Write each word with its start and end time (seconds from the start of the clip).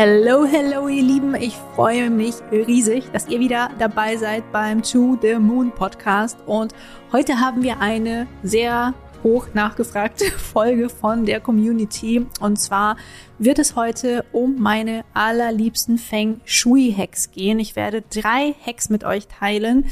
Hello, 0.00 0.44
hello, 0.44 0.86
ihr 0.86 1.02
Lieben. 1.02 1.34
Ich 1.34 1.56
freue 1.74 2.08
mich 2.08 2.34
riesig, 2.52 3.10
dass 3.12 3.26
ihr 3.26 3.40
wieder 3.40 3.70
dabei 3.80 4.16
seid 4.16 4.52
beim 4.52 4.80
To 4.80 5.18
the 5.20 5.40
Moon 5.40 5.72
Podcast. 5.72 6.38
Und 6.46 6.72
heute 7.10 7.40
haben 7.40 7.64
wir 7.64 7.80
eine 7.80 8.28
sehr 8.44 8.94
hoch 9.24 9.48
nachgefragte 9.54 10.26
Folge 10.30 10.88
von 10.88 11.26
der 11.26 11.40
Community. 11.40 12.24
Und 12.38 12.60
zwar 12.60 12.96
wird 13.40 13.58
es 13.58 13.74
heute 13.74 14.24
um 14.30 14.60
meine 14.60 15.04
allerliebsten 15.14 15.98
Feng 15.98 16.42
Shui 16.44 16.94
Hacks 16.96 17.32
gehen. 17.32 17.58
Ich 17.58 17.74
werde 17.74 18.02
drei 18.02 18.54
Hacks 18.64 18.90
mit 18.90 19.02
euch 19.02 19.26
teilen, 19.26 19.86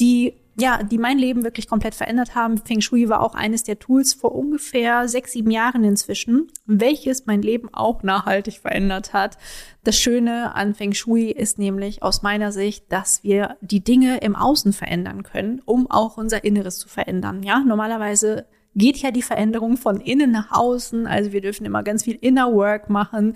die 0.00 0.34
ja, 0.58 0.82
die 0.82 0.98
mein 0.98 1.18
Leben 1.18 1.44
wirklich 1.44 1.66
komplett 1.66 1.94
verändert 1.94 2.34
haben. 2.34 2.58
Feng 2.58 2.80
Shui 2.80 3.08
war 3.08 3.22
auch 3.22 3.34
eines 3.34 3.62
der 3.62 3.78
Tools 3.78 4.12
vor 4.12 4.34
ungefähr 4.34 5.08
sechs, 5.08 5.32
sieben 5.32 5.50
Jahren 5.50 5.82
inzwischen, 5.82 6.48
welches 6.66 7.26
mein 7.26 7.40
Leben 7.40 7.72
auch 7.72 8.02
nachhaltig 8.02 8.58
verändert 8.58 9.12
hat. 9.12 9.38
Das 9.84 9.96
Schöne 9.98 10.54
an 10.54 10.74
Feng 10.74 10.92
Shui 10.92 11.30
ist 11.30 11.58
nämlich 11.58 12.02
aus 12.02 12.22
meiner 12.22 12.52
Sicht, 12.52 12.92
dass 12.92 13.24
wir 13.24 13.56
die 13.62 13.82
Dinge 13.82 14.18
im 14.18 14.36
Außen 14.36 14.72
verändern 14.72 15.22
können, 15.22 15.62
um 15.64 15.90
auch 15.90 16.18
unser 16.18 16.44
Inneres 16.44 16.78
zu 16.78 16.88
verändern. 16.88 17.42
Ja, 17.42 17.60
normalerweise 17.60 18.46
geht 18.74 18.98
ja 18.98 19.10
die 19.10 19.22
Veränderung 19.22 19.76
von 19.76 20.00
innen 20.00 20.30
nach 20.30 20.52
außen. 20.52 21.06
Also 21.06 21.32
wir 21.32 21.40
dürfen 21.40 21.64
immer 21.64 21.82
ganz 21.82 22.04
viel 22.04 22.16
Inner 22.16 22.52
Work 22.52 22.90
machen 22.90 23.34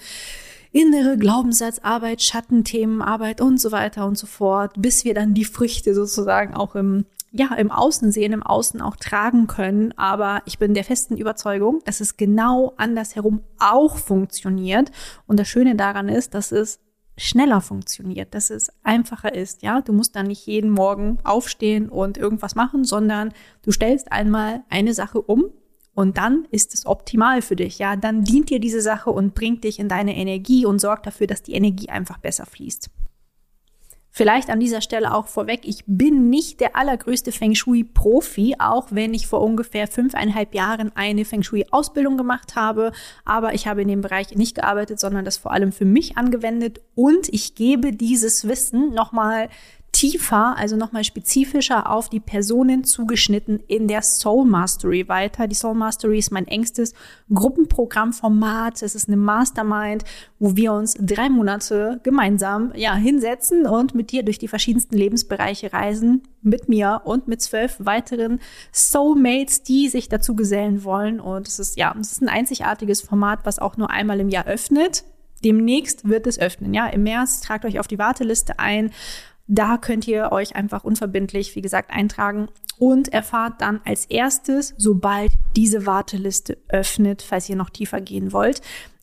innere 0.72 1.16
Glaubenssatzarbeit, 1.16 2.22
Schattenthemenarbeit 2.22 3.40
und 3.40 3.60
so 3.60 3.72
weiter 3.72 4.06
und 4.06 4.18
so 4.18 4.26
fort, 4.26 4.74
bis 4.76 5.04
wir 5.04 5.14
dann 5.14 5.34
die 5.34 5.44
Früchte 5.44 5.94
sozusagen 5.94 6.54
auch 6.54 6.74
im 6.74 7.06
ja, 7.32 7.54
im 7.54 7.70
Außen 7.70 8.12
sehen, 8.12 8.32
im 8.32 8.42
Außen 8.42 8.80
auch 8.80 8.96
tragen 8.96 9.46
können. 9.46 9.92
Aber 9.98 10.42
ich 10.46 10.58
bin 10.58 10.74
der 10.74 10.84
festen 10.84 11.16
Überzeugung, 11.16 11.80
dass 11.84 12.00
es 12.00 12.16
genau 12.16 12.72
andersherum 12.76 13.42
auch 13.58 13.96
funktioniert. 13.96 14.90
Und 15.26 15.38
das 15.38 15.48
Schöne 15.48 15.76
daran 15.76 16.08
ist, 16.08 16.34
dass 16.34 16.50
es 16.50 16.80
schneller 17.18 17.60
funktioniert, 17.60 18.34
dass 18.34 18.50
es 18.50 18.70
einfacher 18.82 19.34
ist. 19.34 19.62
Ja, 19.62 19.80
du 19.80 19.92
musst 19.92 20.16
dann 20.16 20.26
nicht 20.26 20.46
jeden 20.46 20.70
Morgen 20.70 21.18
aufstehen 21.24 21.88
und 21.88 22.18
irgendwas 22.18 22.54
machen, 22.54 22.84
sondern 22.84 23.32
du 23.62 23.72
stellst 23.72 24.12
einmal 24.12 24.64
eine 24.68 24.94
Sache 24.94 25.20
um 25.20 25.50
und 25.96 26.18
dann 26.18 26.46
ist 26.50 26.74
es 26.74 26.84
optimal 26.84 27.40
für 27.40 27.56
dich. 27.56 27.78
Ja, 27.78 27.96
dann 27.96 28.22
dient 28.22 28.50
dir 28.50 28.60
diese 28.60 28.82
Sache 28.82 29.10
und 29.10 29.34
bringt 29.34 29.64
dich 29.64 29.78
in 29.78 29.88
deine 29.88 30.14
Energie 30.14 30.66
und 30.66 30.78
sorgt 30.78 31.06
dafür, 31.06 31.26
dass 31.26 31.42
die 31.42 31.54
Energie 31.54 31.88
einfach 31.88 32.18
besser 32.18 32.44
fließt. 32.44 32.90
Vielleicht 34.10 34.50
an 34.50 34.60
dieser 34.60 34.82
Stelle 34.82 35.14
auch 35.14 35.26
vorweg, 35.26 35.60
ich 35.64 35.84
bin 35.86 36.28
nicht 36.28 36.60
der 36.60 36.76
allergrößte 36.76 37.32
Feng 37.32 37.54
Shui-Profi, 37.54 38.56
auch 38.58 38.88
wenn 38.90 39.14
ich 39.14 39.26
vor 39.26 39.42
ungefähr 39.42 39.86
fünfeinhalb 39.86 40.54
Jahren 40.54 40.90
eine 40.94 41.24
Feng 41.24 41.42
Shui-Ausbildung 41.42 42.18
gemacht 42.18 42.56
habe. 42.56 42.92
Aber 43.24 43.54
ich 43.54 43.66
habe 43.66 43.82
in 43.82 43.88
dem 43.88 44.02
Bereich 44.02 44.34
nicht 44.34 44.54
gearbeitet, 44.54 45.00
sondern 45.00 45.24
das 45.24 45.38
vor 45.38 45.52
allem 45.52 45.72
für 45.72 45.84
mich 45.86 46.18
angewendet. 46.18 46.80
Und 46.94 47.28
ich 47.30 47.54
gebe 47.54 47.92
dieses 47.92 48.46
Wissen 48.48 48.92
nochmal 48.92 49.48
tiefer, 49.96 50.54
also 50.58 50.76
nochmal 50.76 51.04
spezifischer 51.04 51.90
auf 51.90 52.10
die 52.10 52.20
Personen 52.20 52.84
zugeschnitten 52.84 53.60
in 53.66 53.88
der 53.88 54.02
Soul 54.02 54.44
Mastery 54.44 55.08
weiter. 55.08 55.46
Die 55.46 55.54
Soul 55.54 55.74
Mastery 55.74 56.18
ist 56.18 56.30
mein 56.30 56.46
engstes 56.46 56.92
Gruppenprogrammformat. 57.32 58.82
Es 58.82 58.94
ist 58.94 59.08
eine 59.08 59.16
Mastermind, 59.16 60.04
wo 60.38 60.54
wir 60.54 60.74
uns 60.74 60.96
drei 61.00 61.30
Monate 61.30 61.98
gemeinsam 62.02 62.72
ja 62.74 62.94
hinsetzen 62.94 63.64
und 63.64 63.94
mit 63.94 64.12
dir 64.12 64.22
durch 64.22 64.38
die 64.38 64.48
verschiedensten 64.48 64.98
Lebensbereiche 64.98 65.72
reisen, 65.72 66.24
mit 66.42 66.68
mir 66.68 67.00
und 67.04 67.26
mit 67.26 67.40
zwölf 67.40 67.76
weiteren 67.78 68.40
Soulmates, 68.72 69.62
die 69.62 69.88
sich 69.88 70.10
dazu 70.10 70.36
gesellen 70.36 70.84
wollen. 70.84 71.20
Und 71.20 71.48
es 71.48 71.58
ist 71.58 71.78
ja, 71.78 71.96
es 71.98 72.12
ist 72.12 72.20
ein 72.20 72.28
einzigartiges 72.28 73.00
Format, 73.00 73.40
was 73.44 73.58
auch 73.58 73.78
nur 73.78 73.88
einmal 73.88 74.20
im 74.20 74.28
Jahr 74.28 74.44
öffnet. 74.44 75.04
Demnächst 75.42 76.06
wird 76.06 76.26
es 76.26 76.38
öffnen. 76.38 76.74
Ja, 76.74 76.86
im 76.86 77.02
März 77.02 77.40
tragt 77.40 77.64
euch 77.64 77.78
auf 77.78 77.86
die 77.86 77.98
Warteliste 77.98 78.58
ein. 78.58 78.90
Da 79.48 79.78
könnt 79.78 80.08
ihr 80.08 80.32
euch 80.32 80.56
einfach 80.56 80.84
unverbindlich, 80.84 81.54
wie 81.54 81.62
gesagt, 81.62 81.90
eintragen 81.90 82.48
und 82.78 83.12
erfahrt 83.12 83.60
dann 83.60 83.80
als 83.84 84.06
erstes, 84.06 84.74
sobald 84.76 85.32
diese 85.54 85.86
Warteliste 85.86 86.58
öffnet, 86.68 87.22
falls 87.22 87.48
ihr 87.48 87.56
noch 87.56 87.70
tiefer 87.70 88.00
gehen 88.00 88.32
wollt. 88.32 88.60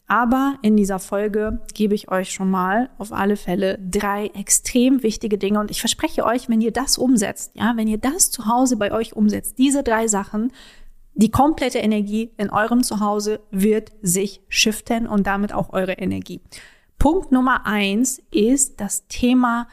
Aber 0.08 0.58
in 0.62 0.76
dieser 0.76 1.00
Folge 1.00 1.62
gebe 1.74 1.96
ich 1.96 2.12
euch 2.12 2.32
schon 2.32 2.52
mal 2.52 2.90
auf 2.98 3.14
alle 3.14 3.38
Fälle 3.38 3.80
drei 3.80 4.28
extrem 4.28 5.02
wichtige 5.02 5.38
Dinge 5.38 5.60
und 5.60 5.72
ich 5.72 5.80
verspreche 5.80 6.26
euch, 6.26 6.50
wenn 6.50 6.62
ihr 6.62 6.72
das 6.72 6.98
umsetzt, 6.98 7.52
ja, 7.56 7.74
wenn 7.78 7.88
ihr 7.88 7.98
das 7.98 8.30
zu 8.30 8.46
Hause 8.46 8.76
bei 8.76 8.92
euch 8.92 9.16
umsetzt, 9.16 9.58
diese 9.58 9.82
drei 9.82 10.08
Sachen, 10.08 10.52
die 11.16 11.32
komplette 11.32 11.80
Energie 11.80 12.32
in 12.38 12.50
eurem 12.50 12.84
Zuhause 12.84 13.40
wird 13.50 13.92
sich 14.02 14.42
shiften 14.50 15.08
und 15.08 15.26
damit 15.26 15.54
auch 15.54 15.72
eure 15.72 15.94
Energie. 15.94 16.42
Punkt 17.00 17.32
Nummer 17.32 17.66
eins 17.66 18.22
ist 18.32 18.82
das 18.82 19.08
Thema 19.08 19.68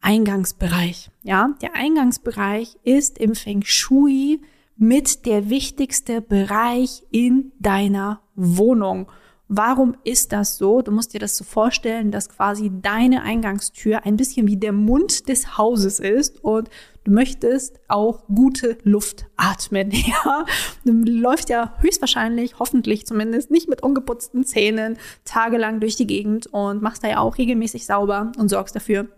Eingangsbereich. 0.00 1.10
Ja, 1.22 1.54
der 1.60 1.74
Eingangsbereich 1.74 2.76
ist 2.82 3.18
im 3.18 3.34
Feng 3.34 3.62
Shui 3.64 4.40
mit 4.76 5.26
der 5.26 5.50
wichtigste 5.50 6.20
Bereich 6.20 7.02
in 7.10 7.52
deiner 7.58 8.20
Wohnung. 8.34 9.10
Warum 9.50 9.96
ist 10.04 10.32
das 10.32 10.58
so? 10.58 10.82
Du 10.82 10.92
musst 10.92 11.14
dir 11.14 11.20
das 11.20 11.34
so 11.34 11.42
vorstellen, 11.42 12.10
dass 12.10 12.28
quasi 12.28 12.70
deine 12.82 13.22
Eingangstür 13.22 14.04
ein 14.04 14.18
bisschen 14.18 14.46
wie 14.46 14.58
der 14.58 14.74
Mund 14.74 15.26
des 15.28 15.56
Hauses 15.56 16.00
ist 16.00 16.44
und 16.44 16.68
du 17.04 17.12
möchtest 17.12 17.80
auch 17.88 18.26
gute 18.26 18.76
Luft 18.82 19.26
atmen. 19.36 19.90
Ja, 20.08 20.44
du 20.84 20.92
läufst 20.92 21.48
ja 21.48 21.74
höchstwahrscheinlich, 21.80 22.58
hoffentlich 22.58 23.06
zumindest, 23.06 23.50
nicht 23.50 23.70
mit 23.70 23.82
ungeputzten 23.82 24.44
Zähnen 24.44 24.98
tagelang 25.24 25.80
durch 25.80 25.96
die 25.96 26.06
Gegend 26.06 26.46
und 26.48 26.82
machst 26.82 27.02
da 27.02 27.08
ja 27.08 27.20
auch 27.20 27.38
regelmäßig 27.38 27.86
sauber 27.86 28.32
und 28.36 28.50
sorgst 28.50 28.76
dafür, 28.76 29.08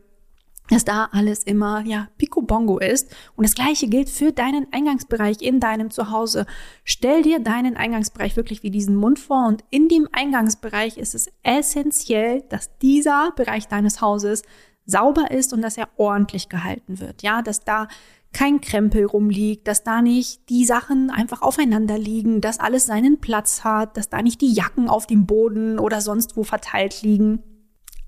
dass 0.70 0.84
da 0.84 1.08
alles 1.12 1.42
immer, 1.42 1.82
ja, 1.84 2.08
picobongo 2.16 2.78
ist. 2.78 3.14
Und 3.36 3.46
das 3.46 3.54
Gleiche 3.54 3.88
gilt 3.88 4.08
für 4.08 4.32
deinen 4.32 4.72
Eingangsbereich 4.72 5.42
in 5.42 5.60
deinem 5.60 5.90
Zuhause. 5.90 6.46
Stell 6.84 7.22
dir 7.22 7.40
deinen 7.40 7.76
Eingangsbereich 7.76 8.36
wirklich 8.36 8.62
wie 8.62 8.70
diesen 8.70 8.94
Mund 8.94 9.18
vor 9.18 9.48
und 9.48 9.64
in 9.70 9.88
dem 9.88 10.08
Eingangsbereich 10.12 10.96
ist 10.96 11.14
es 11.14 11.28
essentiell, 11.42 12.42
dass 12.48 12.78
dieser 12.78 13.32
Bereich 13.36 13.68
deines 13.68 14.00
Hauses 14.00 14.42
sauber 14.86 15.30
ist 15.30 15.52
und 15.52 15.62
dass 15.62 15.76
er 15.76 15.88
ordentlich 15.96 16.48
gehalten 16.48 17.00
wird. 17.00 17.22
Ja, 17.22 17.42
dass 17.42 17.64
da 17.64 17.88
kein 18.32 18.60
Krempel 18.60 19.06
rumliegt, 19.06 19.66
dass 19.66 19.82
da 19.82 20.02
nicht 20.02 20.48
die 20.48 20.64
Sachen 20.64 21.10
einfach 21.10 21.42
aufeinander 21.42 21.98
liegen, 21.98 22.40
dass 22.40 22.60
alles 22.60 22.86
seinen 22.86 23.20
Platz 23.20 23.64
hat, 23.64 23.96
dass 23.96 24.08
da 24.08 24.22
nicht 24.22 24.40
die 24.40 24.52
Jacken 24.52 24.88
auf 24.88 25.06
dem 25.06 25.26
Boden 25.26 25.78
oder 25.80 26.00
sonst 26.00 26.36
wo 26.36 26.44
verteilt 26.44 27.02
liegen. 27.02 27.42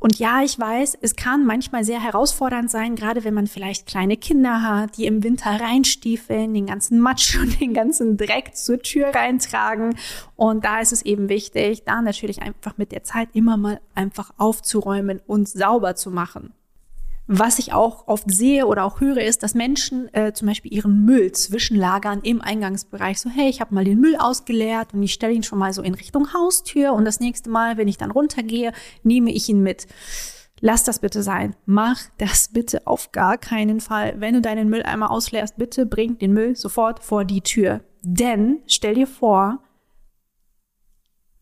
Und 0.02 0.18
ja, 0.18 0.42
ich 0.42 0.58
weiß, 0.58 0.98
es 1.00 1.14
kann 1.14 1.46
manchmal 1.46 1.84
sehr 1.84 2.02
herausfordernd 2.02 2.68
sein, 2.68 2.96
gerade 2.96 3.22
wenn 3.22 3.34
man 3.34 3.46
vielleicht 3.46 3.86
kleine 3.86 4.16
Kinder 4.16 4.60
hat, 4.60 4.96
die 4.96 5.06
im 5.06 5.22
Winter 5.22 5.60
reinstiefeln, 5.60 6.52
den 6.52 6.66
ganzen 6.66 6.98
Matsch 6.98 7.38
und 7.40 7.60
den 7.60 7.72
ganzen 7.72 8.16
Dreck 8.16 8.56
zur 8.56 8.80
Tür 8.80 9.14
reintragen. 9.14 9.96
Und 10.34 10.64
da 10.64 10.80
ist 10.80 10.92
es 10.92 11.02
eben 11.02 11.28
wichtig, 11.28 11.84
da 11.84 12.02
natürlich 12.02 12.42
einfach 12.42 12.78
mit 12.78 12.90
der 12.90 13.04
Zeit 13.04 13.28
immer 13.32 13.56
mal 13.56 13.80
einfach 13.94 14.32
aufzuräumen 14.38 15.20
und 15.24 15.48
sauber 15.48 15.94
zu 15.94 16.10
machen. 16.10 16.52
Was 17.26 17.58
ich 17.58 17.72
auch 17.72 18.08
oft 18.08 18.30
sehe 18.30 18.66
oder 18.66 18.84
auch 18.84 19.00
höre, 19.00 19.22
ist, 19.22 19.42
dass 19.42 19.54
Menschen 19.54 20.12
äh, 20.12 20.32
zum 20.32 20.48
Beispiel 20.48 20.72
ihren 20.72 21.04
Müll 21.04 21.30
zwischenlagern 21.32 22.20
im 22.22 22.40
Eingangsbereich. 22.40 23.20
So, 23.20 23.30
hey, 23.30 23.48
ich 23.48 23.60
habe 23.60 23.74
mal 23.74 23.84
den 23.84 24.00
Müll 24.00 24.16
ausgeleert 24.16 24.92
und 24.92 25.02
ich 25.02 25.12
stelle 25.12 25.32
ihn 25.32 25.44
schon 25.44 25.58
mal 25.58 25.72
so 25.72 25.82
in 25.82 25.94
Richtung 25.94 26.34
Haustür 26.34 26.92
und 26.92 27.04
das 27.04 27.20
nächste 27.20 27.48
Mal, 27.48 27.76
wenn 27.76 27.88
ich 27.88 27.96
dann 27.96 28.10
runtergehe, 28.10 28.72
nehme 29.04 29.32
ich 29.32 29.48
ihn 29.48 29.62
mit. 29.62 29.86
Lass 30.60 30.84
das 30.84 31.00
bitte 31.00 31.22
sein. 31.22 31.56
Mach 31.64 32.00
das 32.18 32.48
bitte 32.48 32.86
auf 32.86 33.12
gar 33.12 33.38
keinen 33.38 33.80
Fall. 33.80 34.14
Wenn 34.18 34.34
du 34.34 34.40
deinen 34.40 34.68
Müll 34.68 34.82
einmal 34.82 35.08
ausleerst, 35.08 35.56
bitte 35.56 35.86
bring 35.86 36.18
den 36.18 36.32
Müll 36.32 36.56
sofort 36.56 37.02
vor 37.02 37.24
die 37.24 37.40
Tür. 37.40 37.80
Denn 38.02 38.58
stell 38.66 38.94
dir 38.94 39.06
vor, 39.06 39.60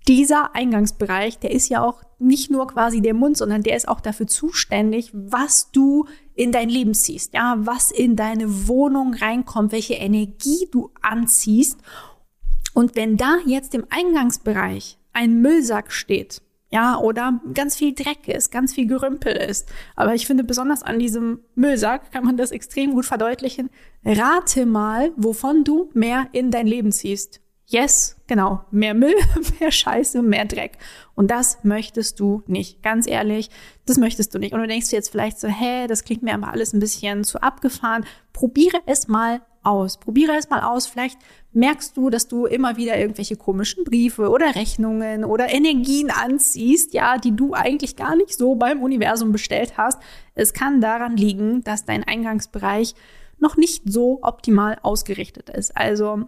dieser 0.09 0.55
Eingangsbereich, 0.55 1.39
der 1.39 1.51
ist 1.51 1.69
ja 1.69 1.83
auch 1.83 2.03
nicht 2.19 2.51
nur 2.51 2.67
quasi 2.69 3.01
der 3.01 3.15
Mund, 3.15 3.37
sondern 3.37 3.63
der 3.63 3.77
ist 3.77 3.89
auch 3.89 4.01
dafür 4.01 4.27
zuständig, 4.27 5.11
was 5.13 5.71
du 5.73 6.07
in 6.35 6.53
dein 6.53 6.69
Leben 6.69 6.95
ziehst, 6.95 7.35
ja, 7.35 7.57
was 7.59 7.91
in 7.91 8.17
deine 8.17 8.69
Wohnung 8.69 9.15
reinkommt, 9.15 9.73
welche 9.73 9.95
Energie 9.95 10.69
du 10.71 10.91
anziehst. 11.01 11.79
Und 12.75 12.97
wenn 12.97 13.17
da 13.17 13.39
jetzt 13.47 13.75
im 13.75 13.87
Eingangsbereich 13.91 14.99
ein 15.13 15.41
Müllsack 15.41 15.93
steht, 15.93 16.43
ja, 16.73 16.99
oder 16.99 17.41
ganz 17.53 17.77
viel 17.77 17.95
Dreck 17.95 18.29
ist, 18.29 18.53
ganz 18.53 18.75
viel 18.75 18.87
Gerümpel 18.87 19.33
ist. 19.33 19.69
Aber 19.97 20.15
ich 20.15 20.27
finde, 20.27 20.45
besonders 20.45 20.85
an 20.85 21.01
diesem 21.01 21.41
Müllsack 21.57 22.13
kann 22.13 22.25
man 22.25 22.37
das 22.37 22.53
extrem 22.53 22.93
gut 22.93 23.07
verdeutlichen. 23.07 23.71
Rate 24.05 24.67
mal, 24.67 25.11
wovon 25.17 25.65
du 25.65 25.91
mehr 25.95 26.29
in 26.33 26.53
dein 26.53 26.69
Leben 26.69 26.93
ziehst. 26.93 27.41
Yes, 27.71 28.17
genau. 28.27 28.65
Mehr 28.73 28.95
Müll, 28.95 29.15
mehr 29.61 29.71
Scheiße, 29.71 30.23
mehr 30.23 30.45
Dreck. 30.45 30.73
Und 31.15 31.31
das 31.31 31.63
möchtest 31.63 32.19
du 32.19 32.43
nicht. 32.49 32.83
Ganz 32.83 33.07
ehrlich, 33.07 33.49
das 33.87 33.97
möchtest 33.97 34.35
du 34.35 34.41
nicht. 34.41 34.53
Und 34.53 34.61
du 34.61 34.67
denkst 34.67 34.91
dir 34.91 34.97
jetzt 34.97 35.11
vielleicht 35.11 35.39
so, 35.39 35.47
hä, 35.47 35.87
das 35.87 36.03
klingt 36.03 36.25
mir 36.25 36.35
aber 36.35 36.49
alles 36.49 36.73
ein 36.73 36.81
bisschen 36.81 37.23
zu 37.23 37.41
abgefahren. 37.41 38.05
Probiere 38.33 38.81
es 38.87 39.07
mal 39.07 39.41
aus. 39.63 40.01
Probiere 40.01 40.33
es 40.37 40.51
mal 40.51 40.63
aus. 40.63 40.89
Vielleicht 40.89 41.17
merkst 41.53 41.97
du, 41.97 42.11
dass 42.11 42.27
du 42.27 42.45
immer 42.45 42.77
wieder 42.77 42.99
irgendwelche 42.99 43.37
komischen 43.37 43.85
Briefe 43.85 44.31
oder 44.31 44.57
Rechnungen 44.57 45.25
oder 45.25 45.53
Energien 45.53 46.11
anziehst, 46.11 46.93
ja, 46.93 47.19
die 47.19 47.37
du 47.37 47.55
eigentlich 47.55 47.95
gar 47.95 48.17
nicht 48.17 48.37
so 48.37 48.57
beim 48.57 48.83
Universum 48.83 49.31
bestellt 49.31 49.75
hast. 49.77 50.01
Es 50.35 50.55
kann 50.55 50.81
daran 50.81 51.17
liegen, 51.17 51.63
dass 51.63 51.85
dein 51.85 52.03
Eingangsbereich 52.03 52.97
noch 53.39 53.57
nicht 53.57 53.85
so 53.87 54.19
optimal 54.23 54.77
ausgerichtet 54.83 55.51
ist. 55.51 55.77
Also 55.77 56.27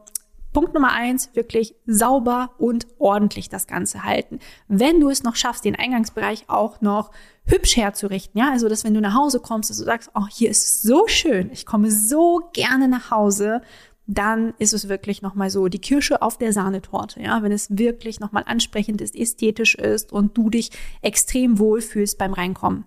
Punkt 0.53 0.75
Nummer 0.75 0.93
eins, 0.93 1.31
wirklich 1.35 1.75
sauber 1.87 2.51
und 2.59 2.87
ordentlich 2.99 3.49
das 3.49 3.67
Ganze 3.67 4.05
halten. 4.05 4.39
Wenn 4.69 5.01
du 5.01 5.09
es 5.09 5.23
noch 5.23 5.37
schaffst, 5.37 5.65
den 5.65 5.77
Eingangsbereich 5.77 6.45
auch 6.49 6.81
noch 6.81 7.11
hübsch 7.45 7.77
herzurichten, 7.77 8.39
ja, 8.39 8.51
also 8.51 8.69
dass 8.69 8.85
wenn 8.85 8.95
du 8.95 9.01
nach 9.01 9.15
Hause 9.15 9.41
kommst, 9.41 9.71
dass 9.71 9.79
du 9.79 9.85
sagst, 9.85 10.11
oh, 10.15 10.27
hier 10.31 10.51
ist 10.51 10.83
so 10.83 11.07
schön, 11.09 11.51
ich 11.53 11.67
komme 11.67 11.91
so 11.91 12.51
gerne 12.53 12.89
nach 12.89 13.11
Hause, 13.11 13.63
dann 14.07 14.53
ist 14.59 14.73
es 14.75 14.89
wirklich 14.89 15.23
nochmal 15.23 15.49
so 15.49 15.69
die 15.69 15.79
Kirsche 15.79 16.23
auf 16.23 16.37
der 16.37 16.53
Sahnetorte, 16.53 17.23
ja, 17.23 17.43
wenn 17.43 17.53
es 17.53 17.79
wirklich 17.79 18.21
nochmal 18.21 18.45
ansprechend 18.47 19.01
ist, 19.01 19.17
ästhetisch 19.17 19.75
ist 19.75 20.13
und 20.13 20.37
du 20.37 20.51
dich 20.51 20.71
extrem 21.01 21.59
wohlfühlst 21.59 22.19
beim 22.19 22.35
Reinkommen. 22.35 22.85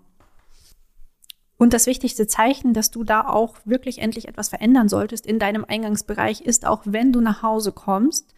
Und 1.58 1.74
das 1.74 1.88
wichtigste 1.88 2.28
Zeichen, 2.28 2.74
dass 2.74 2.92
du 2.92 3.04
da 3.04 3.28
auch 3.30 3.56
wirklich 3.66 4.00
endlich 4.00 4.28
etwas 4.28 4.50
verändern 4.50 4.90
solltest 4.90 5.26
in 5.26 5.40
deinem 5.40 5.66
Eingangsbereich, 5.66 6.42
ist 6.42 6.66
auch, 6.66 6.82
wenn 6.86 7.14
du 7.14 7.22
nach 7.22 7.42
Hause 7.44 7.72
kommst, 7.72 8.36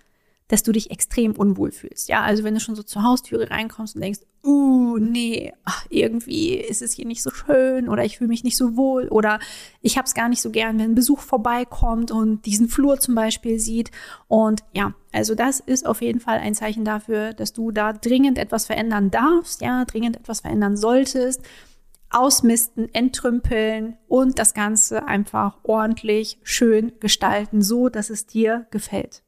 dass 0.47 0.63
du 0.63 0.71
dich 0.71 0.91
extrem 0.91 1.33
unwohl 1.33 1.71
fühlst. 1.71 2.07
Ja, 2.07 2.21
also 2.21 2.43
wenn 2.43 2.53
du 2.53 2.59
schon 2.61 2.75
so 2.75 2.83
zur 2.83 3.03
Haustüre 3.03 3.49
reinkommst 3.49 3.95
und 3.95 4.01
denkst, 4.01 4.21
uh, 4.45 4.97
nee, 4.97 5.53
ach, 5.65 5.85
irgendwie 5.89 6.53
ist 6.53 6.81
es 6.81 6.93
hier 6.93 7.05
nicht 7.05 7.21
so 7.21 7.31
schön 7.31 7.89
oder 7.89 8.05
ich 8.05 8.17
fühle 8.17 8.29
mich 8.29 8.45
nicht 8.45 8.55
so 8.55 8.77
wohl 8.77 9.09
oder 9.09 9.39
ich 9.81 9.97
habe 9.97 10.05
es 10.05 10.13
gar 10.13 10.29
nicht 10.29 10.41
so 10.41 10.49
gern, 10.49 10.79
wenn 10.79 10.91
ein 10.91 10.95
Besuch 10.95 11.19
vorbeikommt 11.19 12.11
und 12.11 12.45
diesen 12.45 12.69
Flur 12.69 12.97
zum 12.99 13.13
Beispiel 13.13 13.59
sieht. 13.59 13.91
Und 14.29 14.63
ja, 14.73 14.93
also 15.11 15.35
das 15.35 15.59
ist 15.59 15.85
auf 15.85 16.01
jeden 16.01 16.21
Fall 16.21 16.37
ein 16.37 16.55
Zeichen 16.55 16.85
dafür, 16.85 17.33
dass 17.33 17.51
du 17.51 17.71
da 17.71 17.91
dringend 17.91 18.37
etwas 18.37 18.67
verändern 18.67 19.11
darfst, 19.11 19.61
ja, 19.61 19.83
dringend 19.83 20.15
etwas 20.15 20.41
verändern 20.41 20.77
solltest 20.77 21.41
ausmisten, 22.09 22.93
entrümpeln 22.93 23.97
und 24.07 24.39
das 24.39 24.53
Ganze 24.53 25.07
einfach 25.07 25.57
ordentlich 25.63 26.39
schön 26.43 26.93
gestalten, 26.99 27.61
so 27.61 27.89
dass 27.89 28.09
es 28.09 28.25
dir 28.25 28.67
gefällt. 28.71 29.23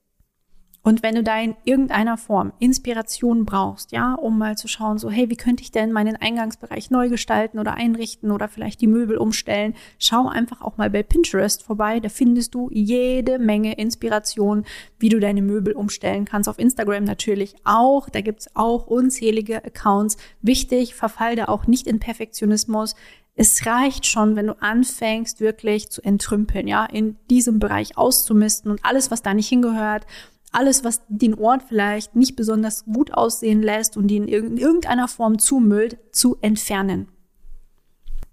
Und 0.81 1.03
wenn 1.03 1.15
du 1.15 1.23
da 1.23 1.37
in 1.39 1.55
irgendeiner 1.65 2.17
Form 2.17 2.53
Inspiration 2.59 3.43
brauchst, 3.43 3.91
ja, 3.91 4.13
um 4.13 4.37
mal 4.37 4.57
zu 4.57 4.69
schauen, 4.69 4.97
so, 4.97 5.09
hey, 5.09 5.29
wie 5.29 5.35
könnte 5.35 5.61
ich 5.61 5.71
denn 5.71 5.91
meinen 5.91 6.15
Eingangsbereich 6.15 6.89
neu 6.89 7.09
gestalten 7.09 7.59
oder 7.59 7.73
einrichten 7.73 8.31
oder 8.31 8.47
vielleicht 8.47 8.79
die 8.79 8.87
Möbel 8.87 9.17
umstellen, 9.17 9.75
schau 9.97 10.29
einfach 10.29 10.61
auch 10.61 10.77
mal 10.77 10.89
bei 10.89 11.03
Pinterest 11.03 11.63
vorbei. 11.63 11.99
Da 11.99 12.07
findest 12.07 12.55
du 12.55 12.69
jede 12.71 13.39
Menge 13.39 13.73
Inspiration, 13.73 14.65
wie 14.99 15.09
du 15.09 15.19
deine 15.19 15.41
Möbel 15.41 15.73
umstellen 15.73 16.23
kannst. 16.23 16.47
Auf 16.47 16.59
Instagram 16.59 17.03
natürlich 17.03 17.55
auch. 17.65 18.09
Da 18.09 18.21
gibt's 18.21 18.55
auch 18.55 18.87
unzählige 18.87 19.63
Accounts. 19.65 20.15
Wichtig, 20.41 20.95
verfall 20.95 21.35
da 21.35 21.45
auch 21.45 21.67
nicht 21.67 21.87
in 21.87 21.99
Perfektionismus. 21.99 22.95
Es 23.35 23.65
reicht 23.65 24.05
schon, 24.05 24.35
wenn 24.35 24.47
du 24.47 24.61
anfängst, 24.61 25.39
wirklich 25.39 25.89
zu 25.89 26.01
entrümpeln, 26.01 26.67
ja, 26.67 26.85
in 26.85 27.15
diesem 27.29 27.59
Bereich 27.59 27.97
auszumisten 27.97 28.71
und 28.71 28.83
alles, 28.83 29.11
was 29.11 29.21
da 29.21 29.33
nicht 29.33 29.47
hingehört 29.47 30.05
alles, 30.51 30.83
was 30.83 31.01
den 31.07 31.35
Ort 31.35 31.63
vielleicht 31.67 32.15
nicht 32.15 32.35
besonders 32.35 32.85
gut 32.85 33.13
aussehen 33.13 33.61
lässt 33.61 33.97
und 33.97 34.09
ihn 34.09 34.27
in 34.27 34.57
irgendeiner 34.57 35.07
Form 35.07 35.39
zumüllt, 35.39 35.97
zu 36.11 36.37
entfernen. 36.41 37.07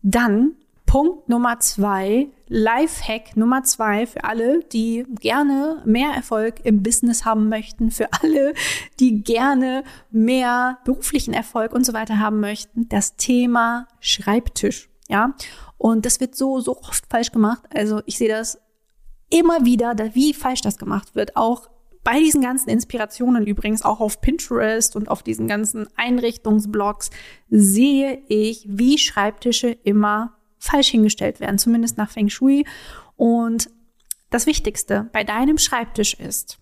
Dann 0.03 0.53
Punkt 0.87 1.29
Nummer 1.29 1.59
zwei, 1.59 2.29
Lifehack 2.49 3.37
Nummer 3.37 3.65
zwei 3.65 4.07
für 4.07 4.23
alle, 4.23 4.61
die 4.61 5.05
gerne 5.21 5.83
mehr 5.85 6.11
Erfolg 6.11 6.65
im 6.65 6.83
Business 6.83 7.25
haben 7.25 7.49
möchten, 7.49 7.91
für 7.91 8.09
alle, 8.23 8.55
die 9.01 9.23
gerne 9.23 9.83
mehr 10.11 10.79
beruflichen 10.85 11.35
Erfolg 11.35 11.73
und 11.73 11.85
so 11.85 11.93
weiter 11.93 12.21
haben 12.21 12.41
möchten, 12.41 12.89
das 12.89 13.17
Thema 13.17 13.89
Schreibtisch. 14.01 14.89
Ja, 15.09 15.35
und 15.77 16.07
das 16.07 16.21
wird 16.21 16.35
so, 16.35 16.61
so 16.61 16.79
oft 16.79 17.05
falsch 17.11 17.33
gemacht. 17.33 17.65
Also 17.75 18.01
ich 18.07 18.17
sehe 18.19 18.29
das 18.29 18.61
immer 19.29 19.65
wieder, 19.65 19.95
wie 20.15 20.35
falsch 20.35 20.61
das 20.61 20.79
gemacht 20.79 21.15
wird, 21.15 21.37
auch 21.37 21.69
bei 22.07 22.21
diesen 22.21 22.41
ganzen 22.41 22.69
Inspirationen 22.69 23.49
übrigens 23.49 23.83
auch 23.83 23.99
auf 23.99 24.21
Pinterest 24.21 24.95
und 24.95 25.09
auf 25.09 25.25
diesen 25.25 25.49
ganzen 25.49 25.89
Einrichtungsblogs 25.97 27.11
sehe 27.51 28.23
ich, 28.29 28.65
wie 28.69 28.97
Schreibtische 28.97 29.71
immer 29.83 30.37
falsch 30.57 30.91
hingestellt 30.91 31.41
werden, 31.41 31.59
zumindest 31.59 31.99
nach 31.99 32.09
Feng 32.09 32.29
Shui. 32.29 32.65
Und 33.17 33.71
das 34.31 34.47
Wichtigste 34.47 35.11
bei 35.13 35.25
deinem 35.25 35.59
Schreibtisch 35.59 36.15
ist, 36.15 36.61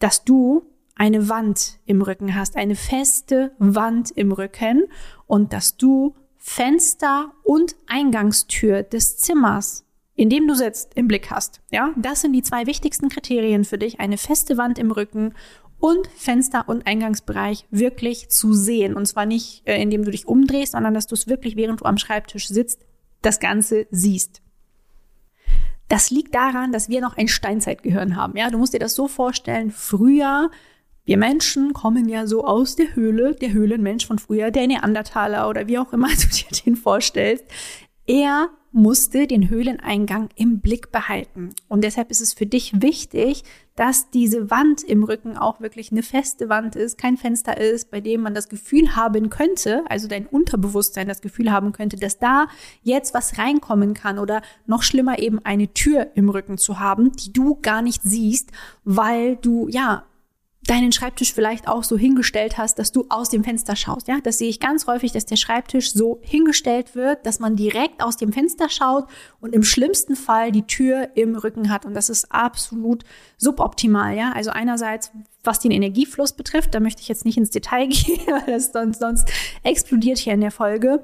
dass 0.00 0.24
du 0.24 0.66
eine 0.96 1.28
Wand 1.28 1.78
im 1.86 2.02
Rücken 2.02 2.34
hast, 2.34 2.56
eine 2.56 2.74
feste 2.74 3.54
Wand 3.60 4.10
im 4.10 4.32
Rücken 4.32 4.88
und 5.28 5.52
dass 5.52 5.76
du 5.76 6.16
Fenster 6.36 7.30
und 7.44 7.76
Eingangstür 7.86 8.82
des 8.82 9.18
Zimmers 9.18 9.84
in 10.20 10.28
dem 10.28 10.46
du 10.46 10.54
sitzt, 10.54 10.92
im 10.96 11.08
Blick 11.08 11.30
hast. 11.30 11.62
Ja, 11.70 11.94
das 11.96 12.20
sind 12.20 12.34
die 12.34 12.42
zwei 12.42 12.66
wichtigsten 12.66 13.08
Kriterien 13.08 13.64
für 13.64 13.78
dich. 13.78 14.00
Eine 14.00 14.18
feste 14.18 14.58
Wand 14.58 14.78
im 14.78 14.90
Rücken 14.90 15.32
und 15.78 16.06
Fenster 16.08 16.68
und 16.68 16.86
Eingangsbereich 16.86 17.64
wirklich 17.70 18.28
zu 18.28 18.52
sehen. 18.52 18.94
Und 18.94 19.06
zwar 19.06 19.24
nicht, 19.24 19.66
äh, 19.66 19.80
indem 19.80 20.04
du 20.04 20.10
dich 20.10 20.28
umdrehst, 20.28 20.72
sondern 20.72 20.92
dass 20.92 21.06
du 21.06 21.14
es 21.14 21.26
wirklich, 21.26 21.56
während 21.56 21.80
du 21.80 21.86
am 21.86 21.96
Schreibtisch 21.96 22.48
sitzt, 22.48 22.84
das 23.22 23.40
Ganze 23.40 23.86
siehst. 23.90 24.42
Das 25.88 26.10
liegt 26.10 26.34
daran, 26.34 26.70
dass 26.70 26.90
wir 26.90 27.00
noch 27.00 27.16
ein 27.16 27.26
Steinzeitgehirn 27.26 28.14
haben. 28.14 28.36
Ja, 28.36 28.50
du 28.50 28.58
musst 28.58 28.74
dir 28.74 28.78
das 28.78 28.94
so 28.94 29.08
vorstellen. 29.08 29.70
Früher, 29.70 30.50
wir 31.06 31.16
Menschen 31.16 31.72
kommen 31.72 32.10
ja 32.10 32.26
so 32.26 32.44
aus 32.44 32.76
der 32.76 32.94
Höhle, 32.94 33.36
der 33.36 33.54
Höhlenmensch 33.54 34.06
von 34.06 34.18
früher, 34.18 34.50
der 34.50 34.66
Neandertaler 34.66 35.48
oder 35.48 35.66
wie 35.66 35.78
auch 35.78 35.94
immer 35.94 36.08
du 36.10 36.28
dir 36.28 36.62
den 36.66 36.76
vorstellst. 36.76 37.46
Er 38.06 38.50
musste 38.72 39.26
den 39.26 39.48
Höhleneingang 39.48 40.28
im 40.36 40.60
Blick 40.60 40.92
behalten. 40.92 41.50
Und 41.68 41.82
deshalb 41.82 42.10
ist 42.10 42.20
es 42.20 42.32
für 42.32 42.46
dich 42.46 42.80
wichtig, 42.80 43.44
dass 43.74 44.10
diese 44.10 44.50
Wand 44.50 44.82
im 44.82 45.04
Rücken 45.04 45.36
auch 45.36 45.60
wirklich 45.60 45.90
eine 45.90 46.02
feste 46.02 46.48
Wand 46.48 46.76
ist, 46.76 46.98
kein 46.98 47.16
Fenster 47.16 47.56
ist, 47.56 47.90
bei 47.90 48.00
dem 48.00 48.20
man 48.20 48.34
das 48.34 48.48
Gefühl 48.48 48.94
haben 48.94 49.30
könnte, 49.30 49.82
also 49.88 50.06
dein 50.06 50.26
Unterbewusstsein 50.26 51.08
das 51.08 51.20
Gefühl 51.20 51.50
haben 51.50 51.72
könnte, 51.72 51.96
dass 51.96 52.18
da 52.18 52.46
jetzt 52.82 53.14
was 53.14 53.38
reinkommen 53.38 53.94
kann 53.94 54.18
oder 54.18 54.42
noch 54.66 54.82
schlimmer 54.82 55.18
eben 55.18 55.38
eine 55.44 55.72
Tür 55.72 56.08
im 56.14 56.28
Rücken 56.28 56.58
zu 56.58 56.78
haben, 56.78 57.12
die 57.12 57.32
du 57.32 57.58
gar 57.62 57.82
nicht 57.82 58.02
siehst, 58.02 58.50
weil 58.84 59.36
du 59.36 59.68
ja 59.68 60.04
deinen 60.66 60.92
Schreibtisch 60.92 61.32
vielleicht 61.32 61.68
auch 61.68 61.84
so 61.84 61.96
hingestellt 61.96 62.58
hast, 62.58 62.78
dass 62.78 62.92
du 62.92 63.06
aus 63.08 63.30
dem 63.30 63.44
Fenster 63.44 63.76
schaust. 63.76 64.08
Ja, 64.08 64.18
das 64.22 64.38
sehe 64.38 64.48
ich 64.48 64.60
ganz 64.60 64.86
häufig, 64.86 65.10
dass 65.12 65.24
der 65.24 65.36
Schreibtisch 65.36 65.92
so 65.92 66.20
hingestellt 66.22 66.94
wird, 66.94 67.24
dass 67.24 67.40
man 67.40 67.56
direkt 67.56 68.02
aus 68.02 68.16
dem 68.16 68.32
Fenster 68.32 68.68
schaut 68.68 69.06
und 69.40 69.54
im 69.54 69.62
schlimmsten 69.62 70.16
Fall 70.16 70.52
die 70.52 70.66
Tür 70.66 71.08
im 71.14 71.34
Rücken 71.34 71.70
hat. 71.70 71.86
Und 71.86 71.94
das 71.94 72.10
ist 72.10 72.30
absolut 72.30 73.04
suboptimal. 73.38 74.14
Ja, 74.14 74.32
also 74.32 74.50
einerseits, 74.50 75.12
was 75.44 75.60
den 75.60 75.70
Energiefluss 75.70 76.34
betrifft, 76.34 76.74
da 76.74 76.80
möchte 76.80 77.00
ich 77.00 77.08
jetzt 77.08 77.24
nicht 77.24 77.38
ins 77.38 77.50
Detail 77.50 77.86
gehen, 77.88 78.26
weil 78.26 78.54
das 78.54 78.72
sonst, 78.72 79.00
sonst 79.00 79.30
explodiert 79.62 80.18
hier 80.18 80.34
in 80.34 80.42
der 80.42 80.50
Folge 80.50 81.02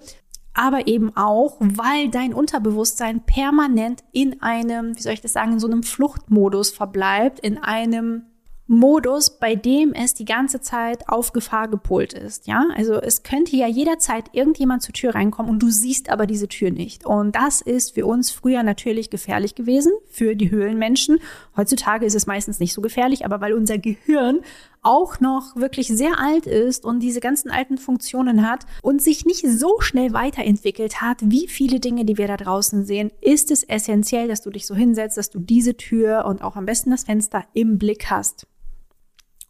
aber 0.58 0.86
eben 0.86 1.14
auch, 1.14 1.58
weil 1.60 2.08
dein 2.08 2.32
Unterbewusstsein 2.32 3.20
permanent 3.20 4.02
in 4.12 4.40
einem, 4.40 4.96
wie 4.96 5.02
soll 5.02 5.12
ich 5.12 5.20
das 5.20 5.34
sagen, 5.34 5.52
in 5.52 5.60
so 5.60 5.66
einem 5.66 5.82
Fluchtmodus 5.82 6.70
verbleibt, 6.70 7.40
in 7.40 7.58
einem 7.58 8.22
Modus, 8.68 9.38
bei 9.38 9.54
dem 9.54 9.92
es 9.92 10.14
die 10.14 10.25
ganze 10.25 10.61
Zeit 10.61 11.08
auf 11.08 11.32
Gefahr 11.32 11.68
gepolt 11.68 12.12
ist. 12.12 12.49
Ja, 12.49 12.66
also 12.75 12.94
es 12.94 13.23
könnte 13.23 13.54
ja 13.54 13.68
jederzeit 13.68 14.30
irgendjemand 14.32 14.82
zur 14.82 14.92
Tür 14.92 15.14
reinkommen 15.14 15.52
und 15.52 15.62
du 15.62 15.70
siehst 15.70 16.11
aber 16.11 16.26
diese 16.26 16.49
Tür 16.49 16.73
nicht. 16.73 17.06
Und 17.06 17.37
das 17.37 17.61
ist 17.61 17.94
für 17.94 18.06
uns 18.06 18.32
früher 18.32 18.64
natürlich 18.64 19.08
gefährlich 19.11 19.54
gewesen, 19.54 19.92
für 20.08 20.35
die 20.35 20.50
Höhlenmenschen. 20.50 21.20
Heutzutage 21.56 22.06
ist 22.06 22.16
es 22.16 22.26
meistens 22.26 22.58
nicht 22.58 22.75
so 22.75 22.80
gefährlich, 22.80 23.25
aber 23.25 23.40
weil 23.40 23.52
unser 23.52 23.78
Gehirn 23.78 24.40
auch 24.82 25.20
noch 25.20 25.54
wirklich 25.54 25.87
sehr 25.88 26.18
alt 26.18 26.46
ist 26.46 26.85
und 26.85 27.00
diese 27.00 27.20
ganzen 27.20 27.50
alten 27.50 27.78
Funktionen 27.78 28.49
hat 28.49 28.66
und 28.82 29.00
sich 29.00 29.25
nicht 29.25 29.46
so 29.49 29.80
schnell 29.80 30.12
weiterentwickelt 30.12 31.00
hat, 31.00 31.18
wie 31.23 31.46
viele 31.46 31.78
Dinge, 31.78 32.04
die 32.04 32.18
wir 32.18 32.26
da 32.26 32.37
draußen 32.37 32.85
sehen, 32.85 33.12
ist 33.20 33.52
es 33.52 33.62
essentiell, 33.62 34.26
dass 34.26 34.42
du 34.42 34.50
dich 34.50 34.66
so 34.66 34.75
hinsetzt, 34.75 35.16
dass 35.16 35.30
du 35.30 35.38
diese 35.38 35.76
Tür 35.76 36.25
und 36.25 36.42
auch 36.42 36.56
am 36.56 36.66
besten 36.66 36.90
das 36.90 37.04
Fenster 37.04 37.44
im 37.52 37.78
Blick 37.78 38.11
hast. 38.11 38.46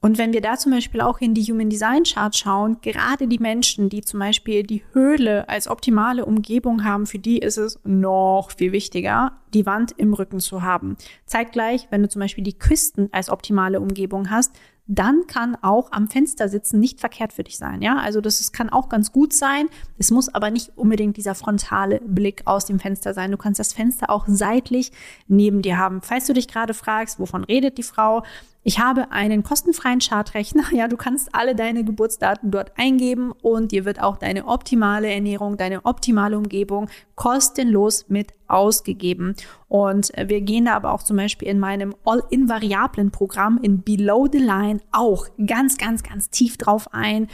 Und 0.00 0.18
wenn 0.18 0.32
wir 0.32 0.40
da 0.40 0.56
zum 0.56 0.72
Beispiel 0.72 1.00
auch 1.00 1.20
in 1.20 1.34
die 1.34 1.42
Human 1.42 1.70
Design 1.70 2.04
Chart 2.04 2.36
schauen, 2.36 2.80
gerade 2.80 3.26
die 3.26 3.38
Menschen, 3.38 3.88
die 3.88 4.02
zum 4.02 4.20
Beispiel 4.20 4.62
die 4.62 4.84
Höhle 4.92 5.48
als 5.48 5.68
optimale 5.68 6.26
Umgebung 6.26 6.84
haben, 6.84 7.06
für 7.06 7.18
die 7.18 7.38
ist 7.38 7.56
es 7.56 7.80
noch 7.82 8.50
viel 8.56 8.72
wichtiger, 8.72 9.32
die 9.54 9.66
Wand 9.66 9.92
im 9.96 10.12
Rücken 10.12 10.38
zu 10.38 10.62
haben. 10.62 10.96
Zeitgleich, 11.24 11.88
wenn 11.90 12.02
du 12.02 12.08
zum 12.08 12.20
Beispiel 12.20 12.44
die 12.44 12.58
Küsten 12.58 13.08
als 13.12 13.30
optimale 13.30 13.80
Umgebung 13.80 14.30
hast, 14.30 14.52
dann 14.88 15.26
kann 15.26 15.56
auch 15.62 15.90
am 15.90 16.08
Fenster 16.08 16.48
sitzen 16.48 16.78
nicht 16.78 17.00
verkehrt 17.00 17.32
für 17.32 17.42
dich 17.42 17.58
sein. 17.58 17.82
Ja, 17.82 17.96
also 17.96 18.20
das 18.20 18.40
ist, 18.40 18.52
kann 18.52 18.70
auch 18.70 18.88
ganz 18.88 19.10
gut 19.10 19.32
sein. 19.32 19.68
Es 19.98 20.12
muss 20.12 20.32
aber 20.32 20.50
nicht 20.50 20.72
unbedingt 20.76 21.16
dieser 21.16 21.34
frontale 21.34 22.00
Blick 22.06 22.42
aus 22.44 22.66
dem 22.66 22.78
Fenster 22.78 23.12
sein. 23.12 23.32
Du 23.32 23.36
kannst 23.36 23.58
das 23.58 23.72
Fenster 23.72 24.10
auch 24.10 24.26
seitlich 24.28 24.92
neben 25.26 25.62
dir 25.62 25.78
haben. 25.78 26.02
Falls 26.02 26.26
du 26.26 26.34
dich 26.34 26.46
gerade 26.46 26.72
fragst, 26.72 27.18
wovon 27.18 27.42
redet 27.42 27.78
die 27.78 27.82
Frau? 27.82 28.22
Ich 28.68 28.80
habe 28.80 29.12
einen 29.12 29.44
kostenfreien 29.44 30.00
Chartrechner. 30.00 30.64
Ja, 30.72 30.88
du 30.88 30.96
kannst 30.96 31.32
alle 31.32 31.54
deine 31.54 31.84
Geburtsdaten 31.84 32.50
dort 32.50 32.72
eingeben 32.76 33.30
und 33.30 33.70
dir 33.70 33.84
wird 33.84 34.02
auch 34.02 34.16
deine 34.16 34.48
optimale 34.48 35.08
Ernährung, 35.08 35.56
deine 35.56 35.84
optimale 35.84 36.36
Umgebung 36.36 36.90
kostenlos 37.14 38.06
mit 38.08 38.34
ausgegeben. 38.48 39.36
Und 39.68 40.10
wir 40.16 40.40
gehen 40.40 40.64
da 40.64 40.74
aber 40.74 40.92
auch 40.92 41.04
zum 41.04 41.16
Beispiel 41.16 41.46
in 41.46 41.60
meinem 41.60 41.94
All-in-Variablen-Programm 42.04 43.60
in 43.62 43.82
Below 43.82 44.26
the 44.32 44.38
Line 44.38 44.80
auch 44.90 45.28
ganz, 45.46 45.78
ganz, 45.78 46.02
ganz 46.02 46.30
tief 46.30 46.56
drauf 46.56 46.92
ein, 46.92 47.28